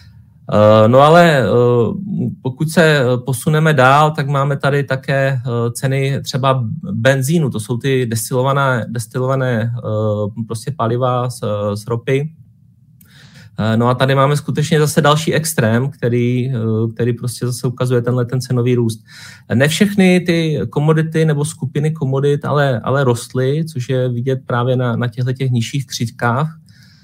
no 0.88 1.00
ale 1.00 1.40
eh, 1.40 1.48
pokud 2.42 2.70
se 2.70 3.04
posuneme 3.26 3.74
dál, 3.74 4.12
tak 4.12 4.28
máme 4.28 4.58
tady 4.58 4.84
také 4.84 5.28
eh, 5.28 5.72
ceny 5.72 6.22
třeba 6.24 6.64
benzínu, 6.92 7.50
to 7.50 7.60
jsou 7.60 7.78
ty 7.78 8.06
destilované, 8.06 8.86
destilované 8.90 9.74
prostě 10.48 10.72
paliva 10.78 11.30
z, 11.30 11.42
z 11.74 11.88
ropy. 11.88 12.30
No 13.76 13.88
a 13.88 13.94
tady 13.96 14.16
máme 14.16 14.38
skutečně 14.38 14.80
zase 14.80 15.02
další 15.02 15.34
extrém, 15.34 15.90
který, 15.90 16.52
který 16.94 17.14
prostě 17.14 17.46
zase 17.46 17.68
ukazuje 17.68 18.02
tenhle 18.02 18.26
ten 18.26 18.42
cenový 18.42 18.76
růst. 18.76 19.04
Ne 19.54 19.68
všechny 19.68 20.20
ty 20.20 20.60
komodity 20.70 21.26
nebo 21.26 21.46
skupiny 21.46 21.92
komodit 21.92 22.46
ale, 22.46 22.80
ale 22.80 23.04
rostly, 23.04 23.66
což 23.66 23.90
je 23.90 24.10
vidět 24.10 24.40
právě 24.46 24.76
na, 24.76 24.96
na 24.96 25.08
těchto 25.08 25.34
těch 25.34 25.52
nižších 25.52 25.86
křídkách 25.86 26.58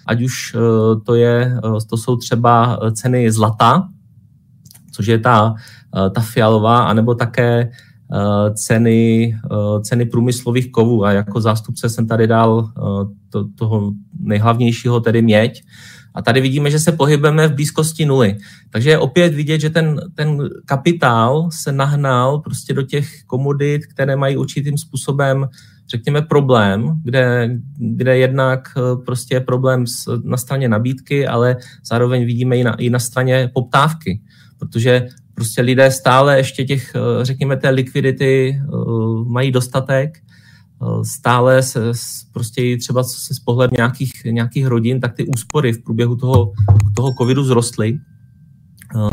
ať 0.09 0.21
už 0.21 0.35
eh, 0.55 0.59
to, 1.05 1.15
je, 1.15 1.53
eh, 1.57 1.85
to 1.89 1.97
jsou 1.97 2.15
třeba 2.15 2.79
eh, 2.81 2.91
ceny 2.91 3.31
zlata, 3.31 3.89
což 4.91 5.07
je 5.07 5.19
ta, 5.19 5.55
ta 6.15 6.21
fialová, 6.21 6.83
anebo 6.83 7.15
také 7.15 7.71
ceny, 8.53 9.35
ceny 9.81 10.05
průmyslových 10.05 10.71
kovů. 10.71 11.05
A 11.05 11.11
jako 11.11 11.41
zástupce 11.41 11.89
jsem 11.89 12.07
tady 12.07 12.27
dal 12.27 12.71
to, 13.29 13.45
toho 13.55 13.91
nejhlavnějšího, 14.19 14.99
tedy 14.99 15.21
měď. 15.21 15.63
A 16.13 16.21
tady 16.21 16.41
vidíme, 16.41 16.71
že 16.71 16.79
se 16.79 16.91
pohybujeme 16.91 17.47
v 17.47 17.53
blízkosti 17.53 18.05
nuly. 18.05 18.37
Takže 18.69 18.89
je 18.89 18.97
opět 18.97 19.33
vidět, 19.33 19.61
že 19.61 19.69
ten, 19.69 20.01
ten 20.15 20.49
kapitál 20.65 21.49
se 21.51 21.71
nahnal 21.71 22.39
prostě 22.39 22.73
do 22.73 22.81
těch 22.81 23.23
komodit, 23.23 23.85
které 23.85 24.15
mají 24.15 24.37
určitým 24.37 24.77
způsobem 24.77 25.47
řekněme, 25.91 26.21
problém, 26.21 27.01
kde, 27.03 27.49
kde 27.77 28.17
jednak 28.17 28.69
eh, 28.77 28.81
prostě 29.05 29.35
je 29.35 29.39
problém 29.39 29.85
na 30.23 30.37
straně 30.37 30.69
nabídky, 30.69 31.27
ale 31.27 31.57
zároveň 31.83 32.25
vidíme 32.25 32.57
i 32.57 32.63
na, 32.63 32.75
i 32.75 32.89
na 32.89 32.99
straně 32.99 33.51
poptávky, 33.53 34.21
protože 34.59 35.07
prostě 35.35 35.61
lidé 35.61 35.91
stále 35.91 36.37
ještě 36.37 36.65
těch, 36.65 36.95
eh, 36.95 37.25
řekněme, 37.25 37.57
té 37.57 37.69
likvidity 37.69 38.61
eh, 38.61 38.67
mají 39.25 39.51
dostatek, 39.51 40.17
stále 41.03 41.63
se 41.63 41.79
prostě 42.33 42.77
třeba 42.77 43.03
se 43.03 43.33
z 43.33 43.39
pohledu 43.39 43.73
nějakých, 43.77 44.11
nějakých 44.25 44.67
rodin, 44.67 44.99
tak 44.99 45.13
ty 45.13 45.25
úspory 45.25 45.73
v 45.73 45.83
průběhu 45.83 46.15
toho, 46.15 46.51
toho 46.95 47.13
covidu 47.17 47.43
zrostly. 47.43 47.99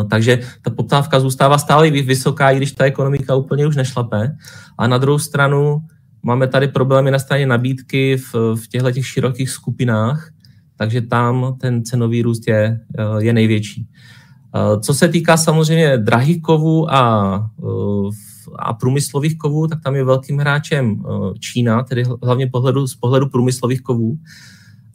Takže 0.09 0.39
ta 0.61 0.69
poptávka 0.71 1.19
zůstává 1.19 1.57
stále 1.57 1.89
vysoká, 1.89 2.51
i 2.51 2.57
když 2.57 2.71
ta 2.71 2.85
ekonomika 2.85 3.35
úplně 3.35 3.67
už 3.67 3.75
nešlape. 3.75 4.37
A 4.77 4.87
na 4.87 4.97
druhou 4.97 5.19
stranu 5.19 5.81
Máme 6.27 6.47
tady 6.47 6.67
problémy 6.67 7.11
na 7.11 7.19
straně 7.19 7.47
nabídky 7.47 8.17
v, 8.17 8.35
v 8.55 8.67
těchto 8.67 8.91
těch 8.91 9.07
širokých 9.07 9.49
skupinách, 9.49 10.29
takže 10.75 11.01
tam 11.01 11.55
ten 11.61 11.83
cenový 11.83 12.21
růst 12.21 12.47
je, 12.47 12.79
eh, 12.97 13.03
je 13.23 13.33
největší. 13.33 13.87
Eh, 14.55 14.79
co 14.79 14.93
se 14.93 15.07
týká 15.07 15.37
samozřejmě 15.37 15.97
drahých 15.97 16.41
kovů 16.41 16.93
a, 16.93 17.51
eh, 17.63 18.09
a 18.59 18.73
průmyslových 18.73 19.37
kovů, 19.37 19.67
tak 19.67 19.79
tam 19.83 19.95
je 19.95 20.03
velkým 20.03 20.37
hráčem 20.37 21.03
Čína, 21.39 21.83
tedy 21.83 22.03
hlavně 22.23 22.47
pohledu, 22.47 22.87
z 22.87 22.95
pohledu 22.95 23.29
průmyslových 23.29 23.81
kovů. 23.81 24.17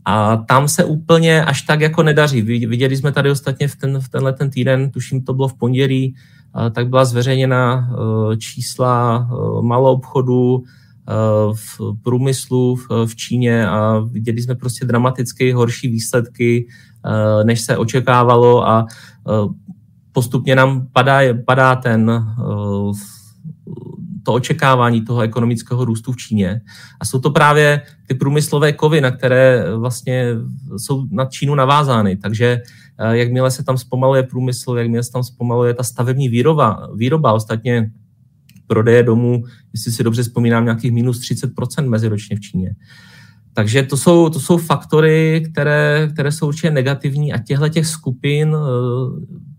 A 0.05 0.37
tam 0.37 0.69
se 0.69 0.85
úplně 0.85 1.45
až 1.45 1.63
tak 1.63 1.81
jako 1.81 2.03
nedaří. 2.03 2.43
Viděli 2.43 2.97
jsme 2.97 3.13
tady 3.13 3.31
ostatně 3.31 3.69
v, 3.69 3.77
ten, 3.77 4.01
v 4.01 4.09
tenhle 4.09 4.33
ten 4.33 4.51
týden, 4.51 4.91
tuším 4.91 5.25
to 5.25 5.35
bylo 5.35 5.49
v 5.49 5.55
pondělí, 5.55 6.15
tak 6.73 6.89
byla 6.89 7.05
zveřejněna 7.05 7.91
čísla 8.39 9.29
malou 9.61 9.93
obchodu, 9.93 10.65
v 11.53 11.81
průmyslu 12.03 12.77
v 13.07 13.17
Číně 13.17 13.69
a 13.69 13.99
viděli 13.99 14.43
jsme 14.43 14.55
prostě 14.55 14.85
dramaticky 14.85 15.53
horší 15.53 15.89
výsledky, 15.89 16.67
eh, 17.07 17.45
než 17.45 17.61
se 17.61 17.77
očekávalo 17.77 18.69
a 18.69 18.87
eh, 18.89 19.33
postupně 20.13 20.57
nám 20.57 20.87
padá, 20.93 21.21
padá 21.47 21.77
ten 21.77 22.25
to 24.23 24.33
očekávání 24.33 25.05
toho 25.05 25.21
ekonomického 25.21 25.85
růstu 25.85 26.13
v 26.13 26.17
Číně. 26.17 26.61
A 27.01 27.05
jsou 27.05 27.21
to 27.21 27.31
právě 27.31 27.83
ty 28.07 28.15
průmyslové 28.15 28.73
kovy, 28.73 29.01
na 29.01 29.11
které 29.11 29.65
vlastně 29.77 30.27
jsou 30.77 31.07
na 31.11 31.25
Čínu 31.25 31.55
navázány. 31.55 32.17
Takže 32.17 32.63
jakmile 33.11 33.51
se 33.51 33.65
tam 33.65 33.79
zpomaluje 33.79 34.23
průmysl, 34.23 34.75
jakmile 34.79 35.03
se 35.03 35.13
tam 35.13 35.23
zpomaluje 35.23 35.75
ta 35.75 35.83
stavební 35.83 36.29
výroba, 36.29 36.89
výroba 36.95 37.33
ostatně 37.33 37.91
prodeje 38.73 39.03
domů, 39.03 39.45
jestli 39.73 39.93
si 39.93 40.05
dobře 40.05 40.23
vzpomínám, 40.23 40.65
nějakých 40.65 40.93
minus 40.93 41.21
30% 41.21 41.89
meziročně 41.89 42.37
v 42.37 42.41
Číně. 42.41 42.75
Takže 43.55 43.83
to 43.83 43.97
jsou, 43.97 44.29
to 44.29 44.41
jsou 44.41 44.57
faktory, 44.57 45.45
které, 45.53 46.09
které 46.13 46.33
jsou 46.33 46.49
určitě 46.49 46.71
negativní 46.71 47.33
a 47.33 47.39
těchto 47.39 47.69
těch 47.69 47.87
skupin 47.87 48.57
eh, 48.57 48.59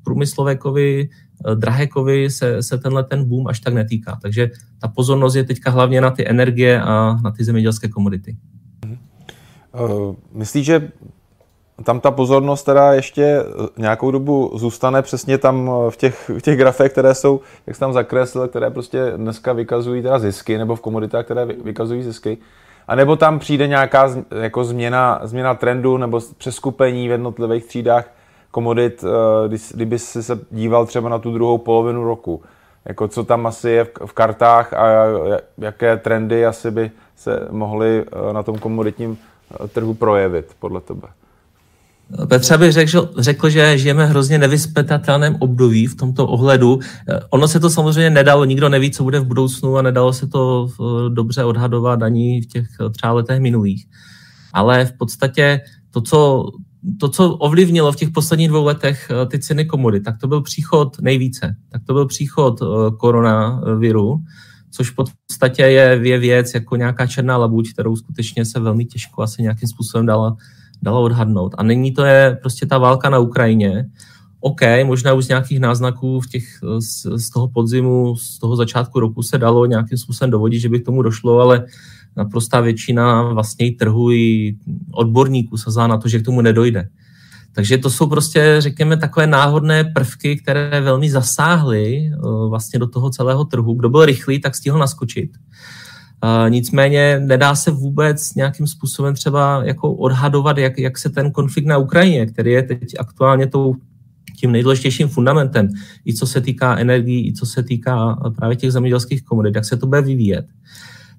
průmyslové 0.04 0.56
kovy, 0.56 1.10
eh, 1.10 1.56
drahé 1.56 1.88
kovy 1.88 2.30
se, 2.30 2.64
se 2.64 2.78
tenhle 2.78 3.04
ten 3.04 3.30
boom 3.30 3.48
až 3.48 3.60
tak 3.60 3.74
netýká. 3.74 4.18
Takže 4.22 4.50
ta 4.82 4.88
pozornost 4.88 5.36
je 5.36 5.44
teďka 5.44 5.72
hlavně 5.72 6.02
na 6.02 6.10
ty 6.12 6.30
energie 6.30 6.82
a 6.82 7.22
na 7.24 7.32
ty 7.32 7.44
zemědělské 7.44 7.88
komodity. 7.88 8.38
Uh, 9.74 10.16
myslíš, 10.34 10.66
že 10.66 10.92
tam 11.84 12.00
ta 12.00 12.12
pozornost 12.12 12.64
teda 12.64 12.94
ještě 12.94 13.24
eh, 13.24 13.68
nějakou 13.78 14.12
dobu 14.12 14.52
zůstane 14.56 15.02
přesně 15.02 15.38
tam 15.38 15.72
eh, 15.88 15.92
v 15.92 15.98
těch, 15.98 16.30
v 16.30 16.42
těch 16.42 16.58
grafech, 16.58 16.92
které 16.92 17.16
jsou, 17.16 17.42
jak 17.68 17.76
jsi 17.76 17.80
tam 17.80 17.94
zakreslil, 17.94 18.48
které 18.48 18.70
prostě 18.70 19.14
dneska 19.16 19.54
vykazují 19.54 20.02
teda 20.02 20.20
zisky, 20.20 20.58
nebo 20.58 20.76
v 20.76 20.82
komoditách, 20.82 21.26
které 21.26 21.46
vykazují 21.46 22.04
zisky. 22.04 22.38
A 22.88 22.96
nebo 22.96 23.16
tam 23.16 23.40
přijde 23.40 23.68
nějaká 23.68 24.16
jako 24.42 24.64
změna, 24.64 25.20
změna 25.24 25.56
trendu 25.56 25.98
nebo 25.98 26.22
přeskupení 26.38 27.08
v 27.08 27.12
jednotlivých 27.12 27.66
třídách 27.66 28.06
komodit, 28.52 29.04
eh, 29.04 29.58
kdyby 29.74 30.00
si 30.00 30.24
se 30.24 30.40
díval 30.52 30.86
třeba 30.86 31.10
na 31.10 31.20
tu 31.20 31.32
druhou 31.32 31.58
polovinu 31.58 32.04
roku. 32.04 32.42
Jako 32.86 33.08
co 33.08 33.24
tam 33.24 33.48
asi 33.48 33.70
je 33.70 33.88
v 34.06 34.14
kartách 34.14 34.74
a 34.74 34.86
jaké 35.58 35.98
trendy 35.98 36.46
asi 36.46 36.72
by 36.72 36.92
se 37.16 37.48
mohly 37.52 38.06
na 38.32 38.44
tom 38.44 38.58
komoditním 38.60 39.18
trhu 39.74 39.94
projevit 39.94 40.56
podle 40.60 40.82
tebe? 40.82 41.08
Petře 42.28 42.58
bych 42.58 42.72
řekl, 42.72 43.10
řekl, 43.18 43.50
že 43.50 43.78
žijeme 43.78 44.06
hrozně 44.06 44.38
nevyspětatelném 44.38 45.36
období 45.40 45.88
v 45.88 45.96
tomto 45.96 46.28
ohledu. 46.28 46.80
Ono 47.30 47.48
se 47.48 47.60
to 47.60 47.70
samozřejmě 47.70 48.10
nedalo, 48.10 48.46
nikdo 48.46 48.70
neví, 48.70 48.92
co 48.92 49.04
bude 49.04 49.20
v 49.20 49.26
budoucnu 49.26 49.78
a 49.78 49.82
nedalo 49.82 50.14
se 50.14 50.28
to 50.28 50.68
dobře 51.10 51.44
odhadovat 51.44 52.04
ani 52.04 52.42
v 52.42 52.46
těch 52.46 52.68
třeba 52.92 53.14
letech 53.14 53.40
minulých. 53.40 53.86
Ale 54.54 54.86
v 54.86 54.98
podstatě 54.98 55.62
to, 55.92 56.02
co, 56.02 56.46
to, 57.00 57.10
co 57.10 57.34
ovlivnilo 57.34 57.92
v 57.92 57.96
těch 57.96 58.10
posledních 58.10 58.50
dvou 58.50 58.64
letech 58.64 59.12
ty 59.28 59.40
ceny 59.40 59.66
komody, 59.66 60.00
tak 60.00 60.18
to 60.18 60.28
byl 60.28 60.42
příchod 60.42 61.02
nejvíce. 61.02 61.56
Tak 61.72 61.82
to 61.88 61.94
byl 61.94 62.06
příchod 62.06 62.60
koronaviru, 63.00 64.18
což 64.72 64.90
v 64.90 64.96
podstatě 64.96 65.62
je, 65.62 66.00
je 66.04 66.20
věc 66.20 66.54
jako 66.54 66.76
nějaká 66.76 67.08
černá 67.08 67.38
labuť, 67.38 67.74
kterou 67.74 67.96
skutečně 67.96 68.46
se 68.46 68.60
velmi 68.60 68.86
těžko 68.86 69.22
asi 69.22 69.42
nějakým 69.42 69.70
způsobem 69.70 70.06
dala 70.06 70.36
dalo 70.84 71.02
odhadnout. 71.02 71.56
A 71.58 71.64
není 71.64 71.92
to 71.92 72.06
je 72.06 72.38
prostě 72.42 72.66
ta 72.66 72.78
válka 72.78 73.10
na 73.10 73.20
Ukrajině. 73.20 73.86
OK, 74.40 74.62
možná 74.84 75.14
už 75.14 75.26
z 75.26 75.28
nějakých 75.28 75.60
náznaků 75.60 76.22
v 76.22 76.28
těch, 76.28 76.44
z, 76.80 77.06
z 77.16 77.30
toho 77.30 77.48
podzimu, 77.48 78.16
z 78.16 78.40
toho 78.40 78.56
začátku 78.56 79.00
roku 79.00 79.24
se 79.24 79.38
dalo 79.38 79.66
nějakým 79.66 79.98
způsobem 79.98 80.32
dovodit, 80.32 80.62
že 80.62 80.70
by 80.70 80.80
k 80.80 80.86
tomu 80.86 81.02
došlo, 81.02 81.40
ale 81.40 81.66
naprostá 82.18 82.60
většina 82.60 83.22
vlastně 83.22 83.72
trhu 83.72 84.12
i 84.12 84.56
odborníků 84.92 85.58
sazá 85.58 85.88
na 85.88 85.98
to, 85.98 86.08
že 86.08 86.20
k 86.20 86.26
tomu 86.26 86.42
nedojde. 86.42 86.88
Takže 87.56 87.78
to 87.78 87.90
jsou 87.90 88.08
prostě, 88.08 88.56
řekněme, 88.60 88.98
takové 88.98 89.28
náhodné 89.28 89.84
prvky, 89.84 90.38
které 90.38 90.82
velmi 90.82 91.12
zasáhly 91.12 92.12
eh, 92.14 92.18
vlastně 92.50 92.80
do 92.80 92.88
toho 92.88 93.10
celého 93.10 93.46
trhu. 93.46 93.74
Kdo 93.74 93.90
byl 93.90 94.06
rychlý, 94.06 94.42
tak 94.42 94.56
stihl 94.56 94.78
naskočit. 94.78 95.32
Nicméně 96.50 97.20
nedá 97.20 97.56
se 97.56 97.72
vůbec 97.72 98.36
nějakým 98.36 98.68
způsobem 98.68 99.14
třeba 99.14 99.64
jako 99.64 99.94
odhadovat, 99.94 100.58
jak, 100.58 100.80
jak 100.80 100.98
se 100.98 101.10
ten 101.10 101.32
konflikt 101.32 101.66
na 101.66 101.78
Ukrajině, 101.78 102.26
který 102.26 102.52
je 102.52 102.64
teď 102.64 102.80
aktuálně 103.00 103.48
tou 103.48 103.76
tím 104.40 104.52
nejdůležitějším 104.52 105.08
fundamentem, 105.08 105.70
i 106.06 106.14
co 106.14 106.28
se 106.28 106.42
týká 106.42 106.78
energií, 106.78 107.28
i 107.28 107.34
co 107.34 107.46
se 107.46 107.64
týká 107.64 108.20
právě 108.36 108.56
těch 108.56 108.72
zemědělských 108.72 109.24
komodit, 109.24 109.56
jak 109.56 109.66
se 109.66 109.78
to 109.78 109.88
bude 109.88 110.02
vyvíjet. 110.02 110.46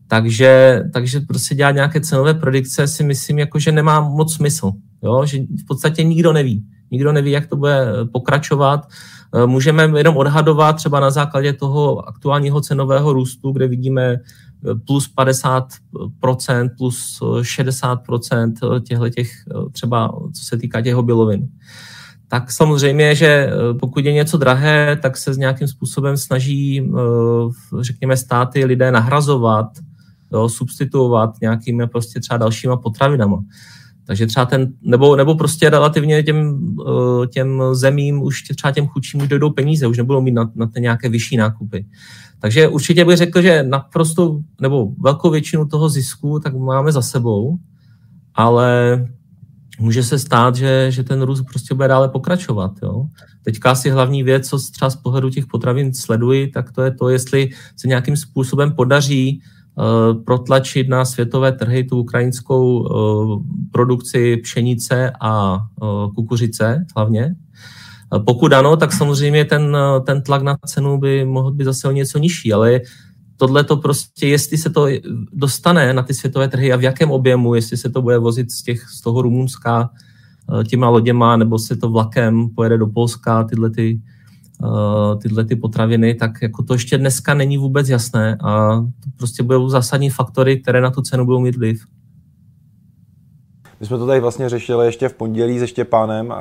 Takže, 0.08 0.82
takže 0.92 1.20
prostě 1.20 1.54
dělat 1.54 1.70
nějaké 1.70 2.00
cenové 2.00 2.34
predikce 2.34 2.86
si 2.86 3.04
myslím, 3.04 3.38
jako, 3.38 3.58
že 3.58 3.72
nemá 3.72 4.00
moc 4.00 4.34
smysl. 4.34 4.72
Jo? 5.02 5.26
Že 5.26 5.38
v 5.38 5.66
podstatě 5.66 6.04
nikdo 6.04 6.32
neví. 6.32 6.64
Nikdo 6.90 7.12
neví, 7.12 7.30
jak 7.30 7.46
to 7.46 7.56
bude 7.56 7.86
pokračovat. 8.12 8.88
Můžeme 9.46 9.98
jenom 9.98 10.16
odhadovat 10.16 10.76
třeba 10.76 11.00
na 11.00 11.10
základě 11.10 11.52
toho 11.52 12.08
aktuálního 12.08 12.60
cenového 12.60 13.12
růstu, 13.12 13.52
kde 13.52 13.68
vidíme 13.68 14.16
plus 14.86 15.10
50%, 16.20 16.70
plus 16.78 17.22
60% 17.40 18.80
těchto 18.80 19.08
těch, 19.08 19.30
třeba 19.72 20.12
co 20.32 20.44
se 20.44 20.58
týká 20.58 20.80
těch 20.80 20.96
obilovin. 20.96 21.48
Tak 22.28 22.52
samozřejmě, 22.52 23.14
že 23.14 23.50
pokud 23.80 24.04
je 24.04 24.12
něco 24.12 24.36
drahé, 24.36 24.98
tak 25.02 25.16
se 25.16 25.34
s 25.34 25.38
nějakým 25.38 25.68
způsobem 25.68 26.16
snaží, 26.16 26.90
řekněme, 27.80 28.16
státy 28.16 28.64
lidé 28.64 28.92
nahrazovat, 28.92 29.66
jo, 30.32 30.48
substituovat 30.48 31.40
nějakými 31.40 31.86
prostě 31.86 32.20
třeba 32.20 32.38
dalšíma 32.38 32.76
potravinama. 32.76 33.44
Takže 34.06 34.26
třeba 34.26 34.46
ten, 34.46 34.72
nebo, 34.82 35.16
nebo 35.16 35.34
prostě 35.34 35.70
relativně 35.70 36.22
těm, 36.22 36.58
těm 37.32 37.62
zemím, 37.72 38.22
už 38.22 38.42
třeba 38.42 38.72
těm 38.72 38.86
chudším 38.86 39.20
už 39.20 39.28
dojdou 39.28 39.50
peníze, 39.50 39.86
už 39.86 39.98
nebudou 39.98 40.20
mít 40.20 40.32
na, 40.32 40.50
na 40.54 40.66
ty 40.66 40.80
nějaké 40.80 41.08
vyšší 41.08 41.36
nákupy. 41.36 41.86
Takže 42.44 42.68
určitě 42.68 43.04
bych 43.04 43.16
řekl, 43.16 43.42
že 43.42 43.62
naprosto, 43.62 44.40
nebo 44.60 44.88
velkou 44.98 45.30
většinu 45.30 45.66
toho 45.66 45.88
zisku 45.88 46.40
tak 46.40 46.54
máme 46.54 46.92
za 46.92 47.02
sebou, 47.02 47.58
ale 48.34 49.00
může 49.80 50.02
se 50.02 50.18
stát, 50.18 50.56
že, 50.56 50.86
že 50.90 51.02
ten 51.02 51.22
růst 51.22 51.42
prostě 51.42 51.74
bude 51.74 51.88
dále 51.88 52.08
pokračovat. 52.08 52.72
Jo. 52.82 53.06
Teďka 53.44 53.70
asi 53.70 53.90
hlavní 53.90 54.22
věc, 54.22 54.48
co 54.48 54.58
třeba 54.72 54.90
z 54.90 54.96
pohledu 54.96 55.30
těch 55.30 55.46
potravin 55.46 55.94
sleduji, 55.94 56.48
tak 56.48 56.72
to 56.72 56.82
je 56.82 56.90
to, 56.90 57.08
jestli 57.08 57.50
se 57.76 57.88
nějakým 57.88 58.16
způsobem 58.16 58.72
podaří 58.72 59.40
uh, 59.74 60.22
protlačit 60.24 60.88
na 60.88 61.04
světové 61.04 61.52
trhy 61.52 61.84
tu 61.84 61.98
ukrajinskou 61.98 62.78
uh, 62.78 63.42
produkci 63.72 64.36
pšenice 64.36 65.12
a 65.20 65.54
uh, 65.54 66.12
kukuřice 66.14 66.84
hlavně, 66.96 67.34
pokud 68.24 68.52
ano, 68.52 68.76
tak 68.76 68.92
samozřejmě 68.92 69.44
ten, 69.44 69.76
ten 70.06 70.22
tlak 70.22 70.42
na 70.42 70.56
cenu 70.66 70.98
by 70.98 71.24
mohl 71.24 71.52
být 71.52 71.64
zase 71.64 71.88
o 71.88 71.92
něco 71.92 72.18
nižší, 72.18 72.52
ale 72.52 72.80
tohle 73.36 73.64
to 73.64 73.76
prostě, 73.76 74.28
jestli 74.28 74.58
se 74.58 74.70
to 74.70 74.86
dostane 75.32 75.92
na 75.92 76.02
ty 76.02 76.14
světové 76.14 76.48
trhy 76.48 76.72
a 76.72 76.76
v 76.76 76.82
jakém 76.82 77.10
objemu, 77.10 77.54
jestli 77.54 77.76
se 77.76 77.90
to 77.90 78.02
bude 78.02 78.18
vozit 78.18 78.50
z, 78.50 78.62
těch, 78.62 78.88
z 78.88 79.00
toho 79.00 79.22
Rumunska 79.22 79.90
eh, 80.60 80.64
těma 80.64 80.88
loděma, 80.88 81.36
nebo 81.36 81.58
se 81.58 81.76
to 81.76 81.90
vlakem 81.90 82.48
pojede 82.48 82.78
do 82.78 82.86
Polska, 82.86 83.44
tyhle 83.44 83.70
ty, 83.70 84.00
eh, 84.64 85.16
tyhle 85.16 85.44
ty 85.44 85.56
potraviny, 85.56 86.14
tak 86.14 86.42
jako 86.42 86.62
to 86.62 86.74
ještě 86.74 86.98
dneska 86.98 87.34
není 87.34 87.58
vůbec 87.58 87.88
jasné 87.88 88.36
a 88.40 88.80
to 89.04 89.10
prostě 89.16 89.42
budou 89.42 89.68
zásadní 89.68 90.10
faktory, 90.10 90.60
které 90.60 90.80
na 90.80 90.90
tu 90.90 91.02
cenu 91.02 91.24
budou 91.24 91.40
mít 91.40 91.56
vliv. 91.56 91.84
My 93.80 93.86
jsme 93.86 93.98
to 93.98 94.06
tady 94.06 94.20
vlastně 94.20 94.48
řešili 94.48 94.86
ještě 94.86 95.08
v 95.08 95.14
pondělí 95.14 95.58
se 95.58 95.66
Štěpánem 95.66 96.32
a, 96.32 96.36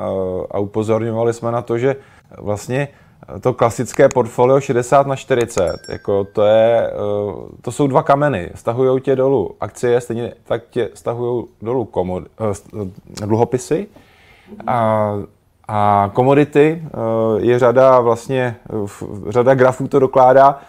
a 0.52 0.60
upozorňovali 0.60 1.34
jsme 1.34 1.52
na 1.52 1.62
to, 1.62 1.78
že 1.78 1.96
vlastně 2.38 2.88
to 3.42 3.54
klasické 3.54 4.10
portfolio 4.10 4.60
60 4.62 5.08
na 5.08 5.16
40, 5.16 5.78
jako 5.90 6.24
to, 6.24 6.44
je, 6.44 6.92
to 7.62 7.72
jsou 7.72 7.88
dva 7.88 8.04
kameny. 8.04 8.50
Stahují 8.56 9.02
tě 9.02 9.16
dolů 9.16 9.52
akcie, 9.62 10.02
stejně 10.02 10.34
tak 10.44 10.64
tě 10.70 10.90
stahují 10.94 11.46
dolů 11.62 11.86
komod, 11.86 12.24
eh, 12.24 13.26
dluhopisy. 13.26 13.88
A, 14.68 15.14
a 15.68 16.12
komodity 16.14 16.84
je 17.38 17.60
řada 17.60 18.00
vlastně, 18.00 18.56
řada 19.30 19.54
grafů 19.54 19.88
to 19.88 20.00
dokládá, 20.00 20.60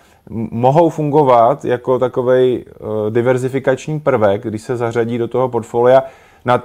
mohou 0.51 0.91
fungovat 0.91 1.65
jako 1.65 1.99
takový 1.99 2.65
diverzifikační 3.11 4.01
prvek, 4.01 4.43
když 4.43 4.63
se 4.63 4.77
zařadí 4.77 5.19
do 5.19 5.29
toho 5.29 5.49
portfolia 5.49 6.03
na, 6.45 6.63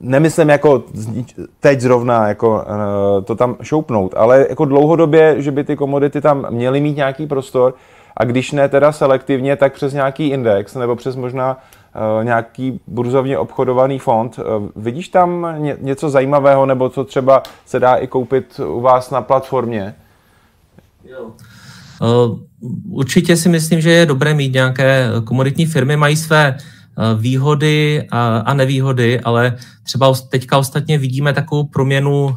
nemyslím 0.00 0.48
jako 0.48 0.84
teď 1.60 1.80
zrovna 1.80 2.28
jako 2.28 2.54
uh, 2.54 3.24
to 3.24 3.34
tam 3.34 3.56
šoupnout, 3.62 4.14
ale 4.16 4.46
jako 4.48 4.64
dlouhodobě, 4.64 5.42
že 5.42 5.50
by 5.50 5.64
ty 5.64 5.76
komodity 5.76 6.20
tam 6.20 6.46
měly 6.50 6.80
mít 6.80 6.96
nějaký 6.96 7.26
prostor 7.26 7.74
a 8.16 8.24
když 8.24 8.52
ne 8.52 8.68
teda 8.68 8.92
selektivně, 8.92 9.56
tak 9.56 9.72
přes 9.72 9.92
nějaký 9.92 10.28
index 10.28 10.74
nebo 10.74 10.96
přes 10.96 11.16
možná 11.16 11.58
uh, 12.18 12.24
nějaký 12.24 12.80
burzovně 12.86 13.38
obchodovaný 13.38 13.98
fond. 13.98 14.38
Uh, 14.38 14.68
vidíš 14.76 15.08
tam 15.08 15.54
ně, 15.58 15.76
něco 15.80 16.10
zajímavého 16.10 16.66
nebo 16.66 16.88
co 16.88 17.04
třeba 17.04 17.42
se 17.66 17.80
dá 17.80 17.94
i 17.94 18.06
koupit 18.06 18.60
u 18.66 18.80
vás 18.80 19.10
na 19.10 19.22
platformě? 19.22 19.94
Jo. 21.04 21.30
Určitě 22.90 23.36
si 23.36 23.48
myslím, 23.48 23.80
že 23.80 23.90
je 23.90 24.06
dobré 24.06 24.34
mít 24.34 24.52
nějaké 24.52 25.08
komoditní 25.24 25.66
firmy, 25.66 25.96
mají 25.96 26.16
své 26.16 26.56
Eh, 26.56 26.73
výhody 27.16 28.08
a, 28.10 28.54
nevýhody, 28.54 29.20
ale 29.20 29.56
třeba 29.82 30.14
teďka 30.28 30.58
ostatně 30.58 30.98
vidíme 30.98 31.32
takovou 31.32 31.64
proměnu 31.64 32.24
uh, 32.24 32.32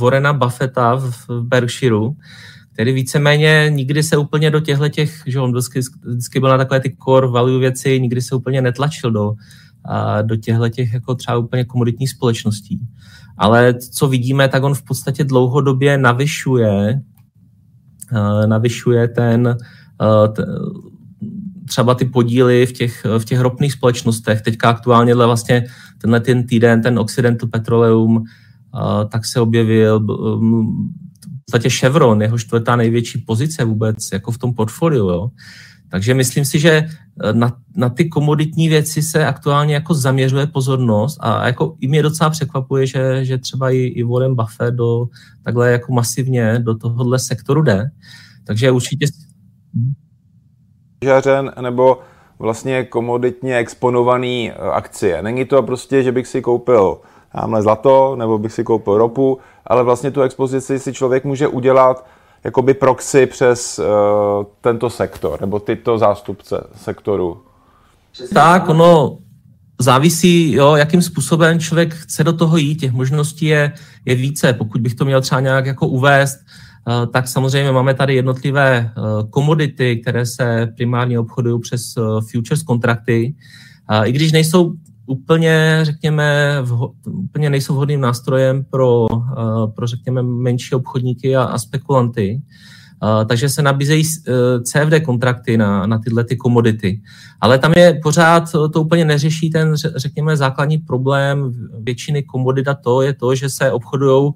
Warrena 0.00 0.32
Buffetta 0.32 0.96
v, 0.96 1.28
Berkshireu, 1.40 2.16
který 2.72 2.92
víceméně 2.92 3.66
nikdy 3.68 4.02
se 4.02 4.16
úplně 4.16 4.50
do 4.50 4.60
těchto 4.60 4.88
těch, 4.88 5.22
že 5.26 5.40
on 5.40 5.52
vždycky, 5.52 5.80
vždycky 6.02 6.40
byl 6.40 6.48
na 6.48 6.58
takové 6.58 6.80
ty 6.80 6.96
core 7.04 7.26
value 7.26 7.58
věci, 7.58 8.00
nikdy 8.00 8.22
se 8.22 8.34
úplně 8.34 8.62
netlačil 8.62 9.10
do, 9.10 9.34
do 10.22 10.36
těchto 10.36 10.68
těch 10.68 10.92
jako 10.92 11.14
třeba 11.14 11.36
úplně 11.38 11.64
komoditních 11.64 12.10
společností. 12.10 12.80
Ale 13.38 13.74
co 13.74 14.08
vidíme, 14.08 14.48
tak 14.48 14.62
on 14.62 14.74
v 14.74 14.82
podstatě 14.82 15.24
dlouhodobě 15.24 15.98
navyšuje, 15.98 17.00
uh, 18.12 18.46
navyšuje 18.46 19.08
ten 19.08 19.56
třeba 21.70 21.94
ty 21.94 22.04
podíly 22.04 22.66
v 22.66 22.72
těch, 22.72 23.06
v 23.18 23.24
těch 23.24 23.40
ropných 23.40 23.72
společnostech. 23.72 24.42
Teďka 24.42 24.70
aktuálně 24.70 25.14
vlastně 25.14 25.64
tenhle 25.98 26.20
ten 26.20 26.46
týden, 26.46 26.82
ten 26.82 26.98
Occidental 26.98 27.48
Petroleum, 27.48 28.24
tak 29.08 29.26
se 29.26 29.40
objevil 29.40 30.00
v 30.00 31.44
podstatě 31.44 31.70
Chevron, 31.70 32.22
jeho 32.22 32.38
čtvrtá 32.38 32.76
největší 32.76 33.18
pozice 33.18 33.64
vůbec 33.64 34.08
jako 34.12 34.32
v 34.32 34.38
tom 34.38 34.54
portfoliu. 34.54 35.08
Jo. 35.08 35.30
Takže 35.88 36.14
myslím 36.14 36.44
si, 36.44 36.58
že 36.58 36.88
na, 37.32 37.52
na 37.76 37.88
ty 37.88 38.08
komoditní 38.08 38.68
věci 38.68 39.02
se 39.02 39.26
aktuálně 39.26 39.74
jako 39.74 39.94
zaměřuje 39.94 40.46
pozornost 40.46 41.18
a 41.20 41.46
jako 41.46 41.76
i 41.80 41.88
mě 41.88 42.02
docela 42.02 42.30
překvapuje, 42.30 42.86
že, 42.86 43.24
že 43.24 43.38
třeba 43.38 43.70
i, 43.70 43.78
i 43.78 44.02
Warren 44.02 44.34
Buffett 44.34 44.74
do, 44.74 45.06
takhle 45.42 45.72
jako 45.72 45.92
masivně 45.92 46.58
do 46.58 46.74
tohohle 46.74 47.18
sektoru 47.18 47.62
jde. 47.62 47.90
Takže 48.44 48.70
určitě 48.70 49.06
žařen 51.04 51.52
nebo 51.60 51.98
vlastně 52.38 52.84
komoditně 52.84 53.56
exponovaný 53.56 54.50
e, 54.50 54.54
akcie. 54.54 55.22
Není 55.22 55.44
to 55.44 55.62
prostě, 55.62 56.02
že 56.02 56.12
bych 56.12 56.26
si 56.26 56.42
koupil 56.42 56.98
tamhle 57.32 57.62
zlato, 57.62 58.16
nebo 58.16 58.38
bych 58.38 58.52
si 58.52 58.64
koupil 58.64 58.98
ropu, 58.98 59.38
ale 59.66 59.82
vlastně 59.82 60.10
tu 60.10 60.22
expozici 60.22 60.78
si 60.78 60.92
člověk 60.92 61.24
může 61.24 61.48
udělat 61.48 62.06
jakoby 62.44 62.74
proxy 62.74 63.26
přes 63.26 63.78
uh, 63.78 63.84
tento 64.60 64.90
sektor, 64.90 65.40
nebo 65.40 65.60
tyto 65.60 65.98
zástupce 65.98 66.66
sektoru. 66.76 67.42
Tak, 68.34 68.68
ono 68.68 69.18
závisí, 69.78 70.52
jo, 70.52 70.76
jakým 70.76 71.02
způsobem 71.02 71.60
člověk 71.60 71.94
chce 71.94 72.24
do 72.24 72.32
toho 72.32 72.56
jít. 72.56 72.76
Těch 72.76 72.92
možností 72.92 73.46
je, 73.46 73.72
je 74.04 74.14
více. 74.14 74.52
Pokud 74.52 74.80
bych 74.80 74.94
to 74.94 75.04
měl 75.04 75.20
třeba 75.20 75.40
nějak 75.40 75.66
jako 75.66 75.86
uvést, 75.86 76.38
eh, 76.38 76.44
tak 77.12 77.28
samozřejmě 77.28 77.72
máme 77.72 77.94
tady 77.94 78.14
jednotlivé 78.14 78.78
eh, 78.78 79.00
komodity, 79.30 79.96
které 79.96 80.26
se 80.26 80.68
primárně 80.76 81.18
obchodují 81.18 81.60
přes 81.60 81.94
eh, 81.98 82.02
futures 82.30 82.62
kontrakty. 82.62 83.34
I 84.04 84.12
když 84.12 84.32
nejsou 84.32 84.72
úplně, 85.06 85.80
řekněme, 85.82 86.58
vho, 86.62 86.92
úplně 87.06 87.50
nejsou 87.50 87.74
vhodným 87.74 88.00
nástrojem 88.00 88.64
pro, 88.64 89.06
pro 89.74 89.86
řekněme, 89.86 90.22
menší 90.22 90.74
obchodníky 90.74 91.36
a, 91.36 91.42
a 91.42 91.58
spekulanty, 91.58 92.42
takže 93.28 93.48
se 93.48 93.62
nabízejí 93.62 94.04
CFD 94.62 95.04
kontrakty 95.04 95.56
na, 95.56 95.86
na 95.86 95.98
tyhle 95.98 96.24
ty 96.24 96.36
komodity. 96.36 97.00
Ale 97.40 97.58
tam 97.58 97.72
je 97.76 98.00
pořád, 98.02 98.52
to 98.72 98.82
úplně 98.82 99.04
neřeší 99.04 99.50
ten, 99.50 99.74
řekněme, 99.76 100.36
základní 100.36 100.78
problém 100.78 101.52
většiny 101.80 102.22
komodit 102.22 102.68
a 102.68 102.74
to 102.74 103.02
je 103.02 103.14
to, 103.14 103.34
že 103.34 103.50
se 103.50 103.72
obchodují 103.72 104.32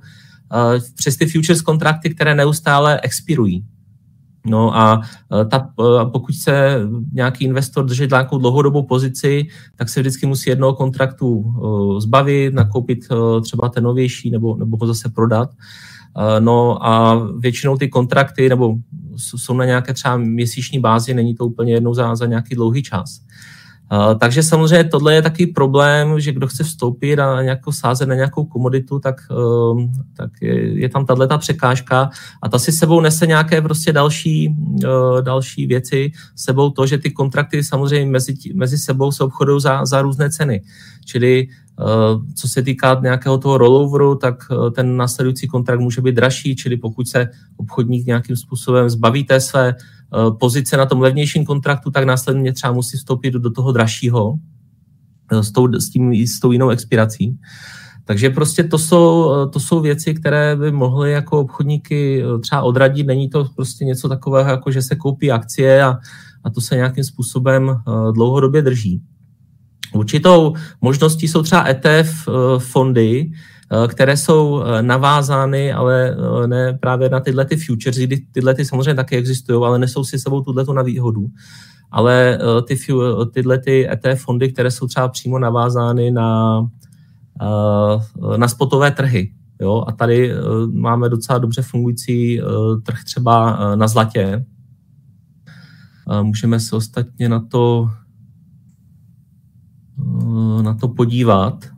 přes 0.96 1.16
ty 1.16 1.26
futures 1.26 1.62
kontrakty, 1.62 2.14
které 2.14 2.34
neustále 2.34 3.00
expirují. 3.00 3.64
No 4.46 4.76
a 4.76 5.00
ta, 5.50 5.68
pokud 6.12 6.34
se 6.34 6.80
nějaký 7.12 7.44
investor 7.44 7.84
drží 7.84 8.06
nějakou 8.10 8.38
dlouhodobou 8.38 8.82
pozici, 8.82 9.46
tak 9.76 9.88
se 9.88 10.00
vždycky 10.00 10.26
musí 10.26 10.50
jednoho 10.50 10.74
kontraktu 10.74 11.54
zbavit, 11.98 12.54
nakoupit 12.54 12.98
třeba 13.42 13.68
ten 13.68 13.84
novější 13.84 14.30
nebo, 14.30 14.56
nebo 14.56 14.76
ho 14.76 14.86
zase 14.86 15.08
prodat. 15.08 15.50
Eh, 16.18 16.40
no 16.40 16.86
a 16.86 17.22
většinou 17.38 17.76
ty 17.76 17.88
kontrakty 17.88 18.48
nebo 18.48 18.74
jsou 19.16 19.54
na 19.54 19.64
nějaké 19.64 19.94
třeba 19.94 20.16
měsíční 20.16 20.78
bázi, 20.78 21.14
není 21.14 21.34
to 21.34 21.46
úplně 21.46 21.72
jednou 21.72 21.94
za, 21.94 22.16
za 22.16 22.26
nějaký 22.26 22.54
dlouhý 22.54 22.82
čas. 22.82 23.20
Uh, 23.20 23.26
takže 24.18 24.42
samozřejmě 24.42 24.84
tohle 24.84 25.14
je 25.14 25.22
taky 25.22 25.46
problém, 25.46 26.20
že 26.20 26.32
kdo 26.32 26.46
chce 26.46 26.64
vstoupit 26.64 27.18
a 27.18 27.42
nějakou 27.42 27.72
sázet 27.72 28.06
na 28.06 28.14
nějakou 28.14 28.44
komoditu, 28.44 28.98
tak, 28.98 29.16
uh, 29.30 29.82
tak 30.16 30.30
je, 30.40 30.80
je 30.80 30.88
tam 30.88 31.06
tahle 31.06 31.28
ta 31.28 31.38
překážka 31.38 32.10
a 32.42 32.48
ta 32.48 32.58
si 32.58 32.72
sebou 32.72 33.00
nese 33.00 33.26
nějaké 33.26 33.62
prostě 33.62 33.92
další, 33.92 34.48
uh, 34.48 35.22
další 35.22 35.66
věci, 35.66 36.12
sebou 36.36 36.70
to, 36.70 36.86
že 36.86 36.98
ty 36.98 37.10
kontrakty 37.10 37.64
samozřejmě 37.64 38.10
mezi, 38.10 38.34
mezi 38.54 38.78
sebou 38.78 39.12
se 39.12 39.24
obchodují 39.24 39.60
za, 39.60 39.84
za 39.84 40.02
různé 40.02 40.30
ceny. 40.30 40.62
Čili 41.04 41.48
Eh, 41.80 42.34
co 42.34 42.48
se 42.48 42.62
týká 42.62 43.00
nějakého 43.02 43.38
toho 43.38 43.58
rolloveru, 43.58 44.14
tak 44.14 44.34
eh, 44.50 44.70
ten 44.70 44.96
následující 44.96 45.46
kontrakt 45.46 45.80
může 45.80 46.00
být 46.00 46.14
dražší, 46.14 46.56
čili 46.56 46.76
pokud 46.76 47.08
se 47.08 47.28
obchodník 47.56 48.06
nějakým 48.06 48.36
způsobem 48.36 48.90
zbaví 48.90 49.24
té 49.24 49.40
své 49.40 49.74
pozice 50.40 50.76
na 50.76 50.86
tom 50.86 51.00
levnějším 51.00 51.44
kontraktu, 51.44 51.90
tak 51.90 52.04
následně 52.04 52.52
třeba 52.52 52.72
musí 52.72 52.96
vstoupit 52.96 53.34
do 53.34 53.50
toho 53.50 53.72
dražšího 53.72 54.34
s 55.30 55.52
tou, 55.52 55.72
s, 55.72 55.90
tím, 55.90 56.14
s 56.14 56.40
tou 56.40 56.52
jinou 56.52 56.68
expirací. 56.68 57.38
Takže 58.04 58.30
prostě 58.30 58.64
to 58.64 58.78
jsou, 58.78 59.30
to 59.46 59.60
jsou 59.60 59.80
věci, 59.80 60.14
které 60.14 60.56
by 60.56 60.72
mohly 60.72 61.12
jako 61.12 61.40
obchodníky 61.40 62.24
třeba 62.40 62.62
odradit. 62.62 63.06
Není 63.06 63.30
to 63.30 63.48
prostě 63.56 63.84
něco 63.84 64.08
takového, 64.08 64.50
jako 64.50 64.70
že 64.70 64.82
se 64.82 64.96
koupí 64.96 65.30
akcie 65.30 65.82
a, 65.82 65.98
a 66.44 66.50
to 66.50 66.60
se 66.60 66.76
nějakým 66.76 67.04
způsobem 67.04 67.76
dlouhodobě 68.14 68.62
drží. 68.62 69.02
Určitou 69.94 70.54
možností 70.80 71.28
jsou 71.28 71.42
třeba 71.42 71.68
ETF 71.68 72.28
eh, 72.28 72.32
fondy, 72.58 73.30
eh, 73.30 73.36
které 73.88 74.16
jsou 74.16 74.62
eh, 74.62 74.82
navázány, 74.82 75.72
ale 75.72 76.16
ne 76.46 76.78
právě 76.80 77.08
na 77.08 77.20
tyhle 77.20 77.44
ty 77.44 77.56
futures, 77.56 77.96
kdy 77.96 78.16
tyhle 78.32 78.54
ty 78.54 78.64
samozřejmě 78.64 78.94
taky 78.94 79.16
existují, 79.16 79.64
ale 79.64 79.78
nesou 79.78 80.04
si 80.04 80.18
sebou 80.18 80.40
tuhle 80.40 80.64
na 80.74 80.82
výhodu. 80.82 81.26
Ale 81.90 82.38
ty, 82.66 82.76
tyhle 83.32 83.58
ty 83.58 83.90
ETF 83.90 84.22
fondy, 84.24 84.52
které 84.52 84.70
jsou 84.70 84.86
třeba 84.86 85.08
přímo 85.08 85.38
navázány 85.38 86.10
na, 86.10 86.60
na 88.36 88.48
spotové 88.48 88.90
trhy. 88.90 89.32
Jo? 89.60 89.84
A 89.86 89.92
tady 89.92 90.32
máme 90.72 91.08
docela 91.08 91.38
dobře 91.38 91.62
fungující 91.62 92.40
trh 92.82 93.04
třeba 93.04 93.58
na 93.74 93.88
zlatě. 93.88 94.44
Můžeme 96.22 96.60
se 96.60 96.76
ostatně 96.76 97.28
na 97.28 97.40
to 97.40 97.88
Eh, 100.00 100.62
na 100.62 100.74
to 100.74 100.88
podívat, 100.88 101.64
eh, 101.64 101.73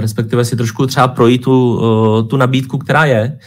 respektive 0.00 0.44
si 0.44 0.56
trošku 0.56 0.86
třeba 0.86 1.08
projít 1.08 1.42
tu, 1.42 1.80
eh, 1.80 2.22
tu 2.22 2.36
nabídku, 2.36 2.78
která 2.78 3.04
je, 3.04 3.38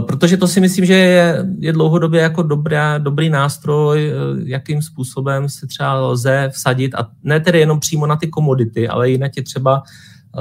protože 0.00 0.36
to 0.36 0.48
si 0.48 0.60
myslím, 0.60 0.84
že 0.84 0.94
je, 0.94 1.46
je 1.58 1.72
dlouhodobě 1.72 2.22
jako 2.22 2.42
dobrá, 2.42 2.98
dobrý 2.98 3.30
nástroj, 3.30 4.12
jakým 4.44 4.82
způsobem 4.82 5.48
se 5.48 5.66
třeba 5.66 5.94
lze 6.00 6.50
vsadit, 6.52 6.94
a 6.94 7.08
ne 7.22 7.40
tedy 7.40 7.60
jenom 7.60 7.80
přímo 7.80 8.06
na 8.06 8.16
ty 8.16 8.28
komodity, 8.28 8.88
ale 8.88 9.10
i 9.10 9.18
na 9.18 9.28
tě 9.28 9.42
třeba 9.42 9.82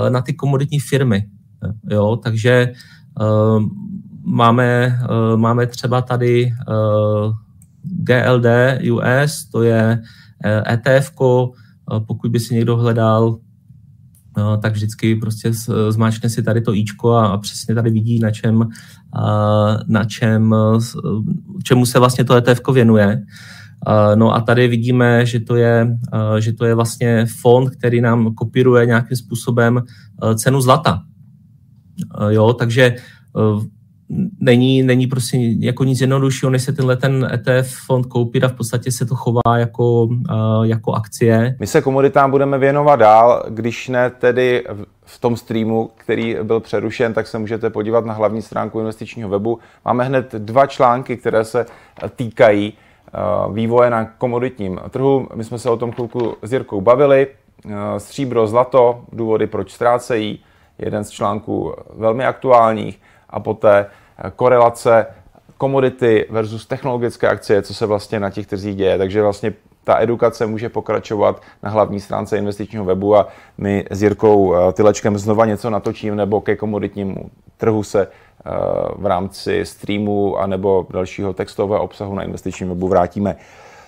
na 0.09 0.21
ty 0.21 0.33
komoditní 0.33 0.79
firmy. 0.79 1.25
Jo, 1.89 2.19
takže 2.23 2.71
máme, 4.23 4.99
máme 5.35 5.67
třeba 5.67 6.01
tady 6.01 6.53
GLD 7.83 8.45
US, 8.91 9.45
to 9.51 9.63
je 9.63 10.01
ETF, 10.71 11.11
pokud 12.07 12.31
by 12.31 12.39
si 12.39 12.55
někdo 12.55 12.77
hledal, 12.77 13.37
tak 14.61 14.73
vždycky 14.73 15.15
prostě 15.15 15.51
zmáčkne 15.89 16.29
si 16.29 16.43
tady 16.43 16.61
to 16.61 16.75
ičko 16.75 17.11
a 17.11 17.37
přesně 17.37 17.75
tady 17.75 17.89
vidí, 17.89 18.19
na 18.19 18.31
čem, 18.31 18.69
na 19.87 20.03
čem, 20.07 20.55
čemu 21.63 21.85
se 21.85 21.99
vlastně 21.99 22.23
to 22.23 22.35
ETF 22.35 22.61
věnuje. 22.73 23.21
No 24.15 24.35
a 24.35 24.41
tady 24.41 24.67
vidíme, 24.67 25.25
že 25.25 25.39
to, 25.39 25.55
je, 25.55 25.97
že 26.39 26.53
to 26.53 26.65
je 26.65 26.75
vlastně 26.75 27.25
fond, 27.41 27.69
který 27.69 28.01
nám 28.01 28.33
kopíruje 28.33 28.85
nějakým 28.85 29.17
způsobem 29.17 29.81
cenu 30.35 30.61
zlata. 30.61 31.01
Jo, 32.29 32.53
takže 32.53 32.95
není, 34.39 34.83
není 34.83 35.07
prostě 35.07 35.37
jako 35.59 35.83
nic 35.83 36.01
jednoduššího, 36.01 36.49
než 36.49 36.63
se 36.63 36.73
tenhle 36.73 36.97
ten 36.97 37.29
ETF 37.33 37.75
fond 37.85 38.05
koupit 38.05 38.43
a 38.43 38.47
v 38.47 38.53
podstatě 38.53 38.91
se 38.91 39.05
to 39.05 39.15
chová 39.15 39.57
jako, 39.57 40.09
jako 40.63 40.93
akcie. 40.93 41.55
My 41.59 41.67
se 41.67 41.81
komoditám 41.81 42.31
budeme 42.31 42.57
věnovat 42.57 42.95
dál, 42.95 43.43
když 43.49 43.89
ne 43.89 44.09
tedy 44.09 44.63
v 45.05 45.19
tom 45.19 45.37
streamu, 45.37 45.89
který 45.97 46.37
byl 46.43 46.59
přerušen, 46.59 47.13
tak 47.13 47.27
se 47.27 47.39
můžete 47.39 47.69
podívat 47.69 48.05
na 48.05 48.13
hlavní 48.13 48.41
stránku 48.41 48.79
investičního 48.79 49.29
webu. 49.29 49.59
Máme 49.85 50.03
hned 50.03 50.35
dva 50.37 50.65
články, 50.65 51.17
které 51.17 51.45
se 51.45 51.65
týkají 52.15 52.73
vývoje 53.53 53.89
na 53.89 54.05
komoditním 54.05 54.79
trhu. 54.89 55.27
My 55.35 55.43
jsme 55.43 55.59
se 55.59 55.69
o 55.69 55.77
tom 55.77 55.91
chvilku 55.91 56.35
s 56.41 56.53
Jirkou 56.53 56.81
bavili. 56.81 57.27
Stříbro, 57.97 58.47
zlato, 58.47 59.01
důvody, 59.11 59.47
proč 59.47 59.71
ztrácejí. 59.71 60.39
Jeden 60.79 61.03
z 61.03 61.09
článků 61.09 61.73
velmi 61.95 62.25
aktuálních 62.25 62.99
a 63.33 63.39
poté 63.39 63.85
eh, 64.17 64.31
korelace 64.35 65.05
komodity 65.57 66.25
versus 66.29 66.65
technologické 66.65 67.27
akcie, 67.27 67.61
co 67.61 67.73
se 67.73 67.85
vlastně 67.85 68.19
na 68.19 68.29
těch 68.29 68.47
trzích 68.47 68.75
děje. 68.75 68.97
Takže 68.97 69.21
vlastně 69.21 69.53
ta 69.83 70.01
edukace 70.01 70.45
může 70.45 70.69
pokračovat 70.69 71.41
na 71.63 71.69
hlavní 71.69 71.99
stránce 71.99 72.37
investičního 72.37 72.85
webu 72.85 73.15
a 73.15 73.27
my 73.57 73.85
s 73.89 74.03
Jirkou 74.03 74.55
eh, 74.55 74.73
Tylečkem 74.73 75.17
znova 75.17 75.45
něco 75.45 75.69
natočím 75.69 76.15
nebo 76.15 76.41
ke 76.41 76.55
komoditnímu 76.55 77.15
trhu 77.57 77.83
se 77.83 78.07
eh, 78.07 78.51
v 78.95 79.05
rámci 79.05 79.65
streamu 79.65 80.37
a 80.37 80.47
nebo 80.47 80.87
dalšího 80.89 81.33
textového 81.33 81.83
obsahu 81.83 82.15
na 82.15 82.23
investičním 82.23 82.69
webu 82.69 82.87
vrátíme. 82.87 83.35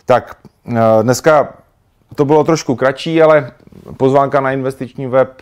Tak 0.05 0.35
dneska 1.01 1.53
to 2.15 2.25
bylo 2.25 2.43
trošku 2.43 2.75
kratší, 2.75 3.21
ale 3.21 3.51
pozvánka 3.97 4.39
na 4.41 4.51
investiční 4.51 5.07
web 5.07 5.41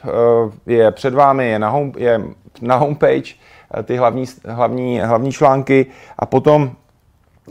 je 0.65 0.91
před 0.91 1.13
vámi, 1.13 1.47
je 1.49 1.59
na, 1.59 1.69
home, 1.69 1.91
je 1.97 2.21
na 2.61 2.75
homepage 2.75 3.35
ty 3.83 3.97
hlavní, 3.97 4.25
hlavní, 4.45 4.99
hlavní 4.99 5.31
články 5.31 5.86
a 6.19 6.25
potom 6.25 6.71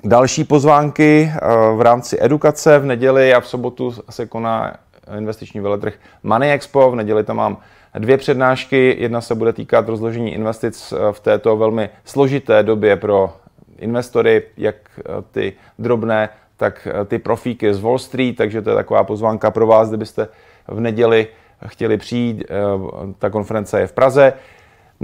další 0.04 0.44
pozvánky 0.44 1.32
eh, 1.32 1.38
v 1.76 1.80
rámci 1.80 2.18
edukace. 2.20 2.78
V 2.78 2.84
neděli 2.84 3.34
a 3.34 3.40
v 3.40 3.48
sobotu 3.48 3.94
se 4.10 4.26
koná 4.26 4.74
investiční 5.18 5.60
veletrh 5.60 5.94
Money 6.22 6.52
Expo. 6.52 6.90
V 6.90 6.96
neděli 6.96 7.24
tam 7.24 7.36
mám 7.36 7.56
dvě 7.98 8.18
přednášky. 8.18 8.96
Jedna 8.98 9.20
se 9.20 9.34
bude 9.34 9.52
týkat 9.52 9.88
rozložení 9.88 10.34
investic 10.34 10.92
eh, 10.92 11.12
v 11.12 11.20
této 11.20 11.56
velmi 11.56 11.90
složité 12.04 12.62
době 12.62 12.96
pro 12.96 13.36
investory, 13.78 14.42
jak 14.56 14.76
ty 15.30 15.52
drobné, 15.78 16.28
tak 16.56 16.88
ty 17.06 17.18
profíky 17.18 17.74
z 17.74 17.80
Wall 17.80 17.98
Street, 17.98 18.36
takže 18.36 18.62
to 18.62 18.70
je 18.70 18.76
taková 18.76 19.04
pozvánka 19.04 19.50
pro 19.50 19.66
vás, 19.66 19.88
kdybyste 19.88 20.28
v 20.68 20.80
neděli 20.80 21.26
chtěli 21.66 21.96
přijít. 21.96 22.44
Ta 23.18 23.30
konference 23.30 23.80
je 23.80 23.86
v 23.86 23.92
Praze. 23.92 24.32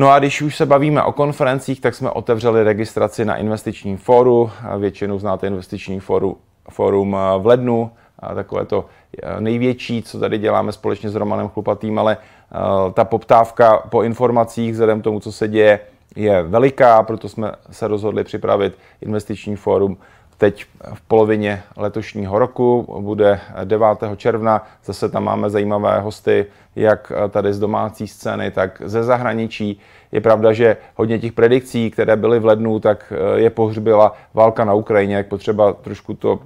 No 0.01 0.11
a 0.11 0.19
když 0.19 0.43
už 0.43 0.57
se 0.57 0.67
bavíme 0.67 1.03
o 1.03 1.13
konferencích, 1.13 1.81
tak 1.81 1.95
jsme 1.95 2.11
otevřeli 2.11 2.65
registraci 2.65 3.25
na 3.25 3.37
investiční 3.37 3.97
fóru. 3.97 4.51
Většinou 4.79 5.19
znáte 5.19 5.47
investiční 5.47 6.01
fóru, 6.01 6.37
fórum 6.71 7.17
eh, 7.17 7.39
v 7.39 7.47
lednu, 7.47 7.91
takové 8.35 8.65
to 8.65 8.85
eh, 9.23 9.41
největší, 9.41 10.03
co 10.03 10.21
tady 10.21 10.39
děláme 10.39 10.73
společně 10.73 11.11
s 11.11 11.15
Romanem 11.15 11.49
Chlupatým, 11.49 11.99
ale 11.99 12.17
eh, 12.17 12.93
ta 12.93 13.05
poptávka 13.05 13.77
po 13.77 14.03
informacích 14.03 14.73
vzhledem 14.73 15.03
tomu, 15.03 15.21
co 15.21 15.33
se 15.33 15.49
děje, 15.49 15.81
je 16.17 16.43
veliká, 16.43 17.03
proto 17.03 17.29
jsme 17.29 17.53
se 17.71 17.89
rozhodli 17.89 18.25
připravit 18.25 18.79
investiční 19.01 19.57
fórum 19.57 19.97
teď 20.39 20.65
v 20.95 21.01
polovině 21.01 21.63
letošního 21.77 22.39
roku, 22.39 22.97
bude 23.01 23.41
9. 23.65 23.87
června, 24.17 24.67
zase 24.85 25.09
tam 25.09 25.25
máme 25.25 25.51
zajímavé 25.51 26.01
hosty, 26.01 26.47
jak 26.77 27.13
tady 27.31 27.55
z 27.55 27.59
domácí 27.59 28.09
scény, 28.09 28.51
tak 28.51 28.83
ze 28.85 29.05
zahraničí. 29.05 29.81
Je 30.13 30.21
pravda, 30.21 30.53
že 30.53 30.77
hodně 30.95 31.19
těch 31.19 31.33
predikcí, 31.33 31.91
které 31.91 32.17
byly 32.17 32.39
v 32.39 32.45
lednu, 32.45 32.81
tak 32.81 33.13
je 33.35 33.51
pohřbila 33.51 34.13
válka 34.35 34.65
na 34.65 34.75
Ukrajině, 34.75 35.17
jak 35.17 35.27
potřeba 35.27 35.73
trošku 35.73 36.15
to 36.15 36.41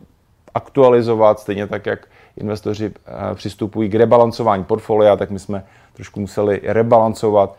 aktualizovat, 0.55 1.41
stejně 1.41 1.67
tak, 1.67 1.87
jak 1.87 2.07
investoři 2.37 2.93
přistupují 3.35 3.89
k 3.89 3.95
rebalancování 3.95 4.65
portfolia, 4.65 5.17
tak 5.17 5.31
my 5.31 5.39
jsme 5.39 5.65
trošku 5.93 6.21
museli 6.21 6.61
rebalancovat 6.65 7.57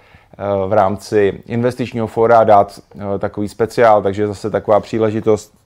v 0.67 0.73
rámci 0.73 1.43
investičního 1.45 2.07
fora 2.07 2.43
dát 2.43 2.79
takový 3.19 3.47
speciál, 3.47 4.01
takže 4.01 4.27
zase 4.27 4.49
taková 4.49 4.79
příležitost 4.79 5.62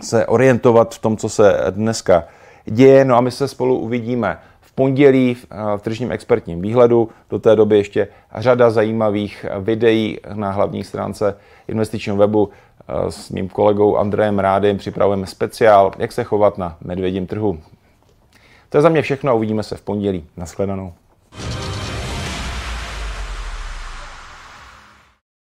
se 0.00 0.26
orientovat 0.26 0.94
v 0.94 0.98
tom, 0.98 1.16
co 1.16 1.28
se 1.28 1.56
dneska 1.70 2.24
děje. 2.64 3.04
No 3.04 3.16
a 3.16 3.20
my 3.20 3.30
se 3.30 3.48
spolu 3.48 3.78
uvidíme 3.78 4.38
v 4.60 4.72
pondělí 4.72 5.34
v, 5.34 5.46
v 5.76 5.82
tržním 5.82 6.12
expertním 6.12 6.62
výhledu. 6.62 7.08
Do 7.30 7.38
té 7.38 7.56
doby 7.56 7.76
ještě 7.76 8.08
řada 8.36 8.70
zajímavých 8.70 9.46
videí 9.60 10.18
na 10.34 10.50
hlavní 10.50 10.84
stránce 10.84 11.36
investičního 11.68 12.16
webu 12.16 12.50
s 13.08 13.30
mým 13.30 13.48
kolegou 13.48 13.96
Andrejem 13.96 14.38
Rádem 14.38 14.78
připravujeme 14.78 15.26
speciál, 15.26 15.92
jak 15.98 16.12
se 16.12 16.24
chovat 16.24 16.58
na 16.58 16.76
medvědím 16.84 17.26
trhu. 17.26 17.58
To 18.68 18.78
je 18.78 18.82
za 18.82 18.88
mě 18.88 19.02
všechno 19.02 19.30
a 19.30 19.34
uvidíme 19.34 19.62
se 19.62 19.76
v 19.76 19.82
pondělí. 19.82 20.24
Naschledanou. 20.36 20.92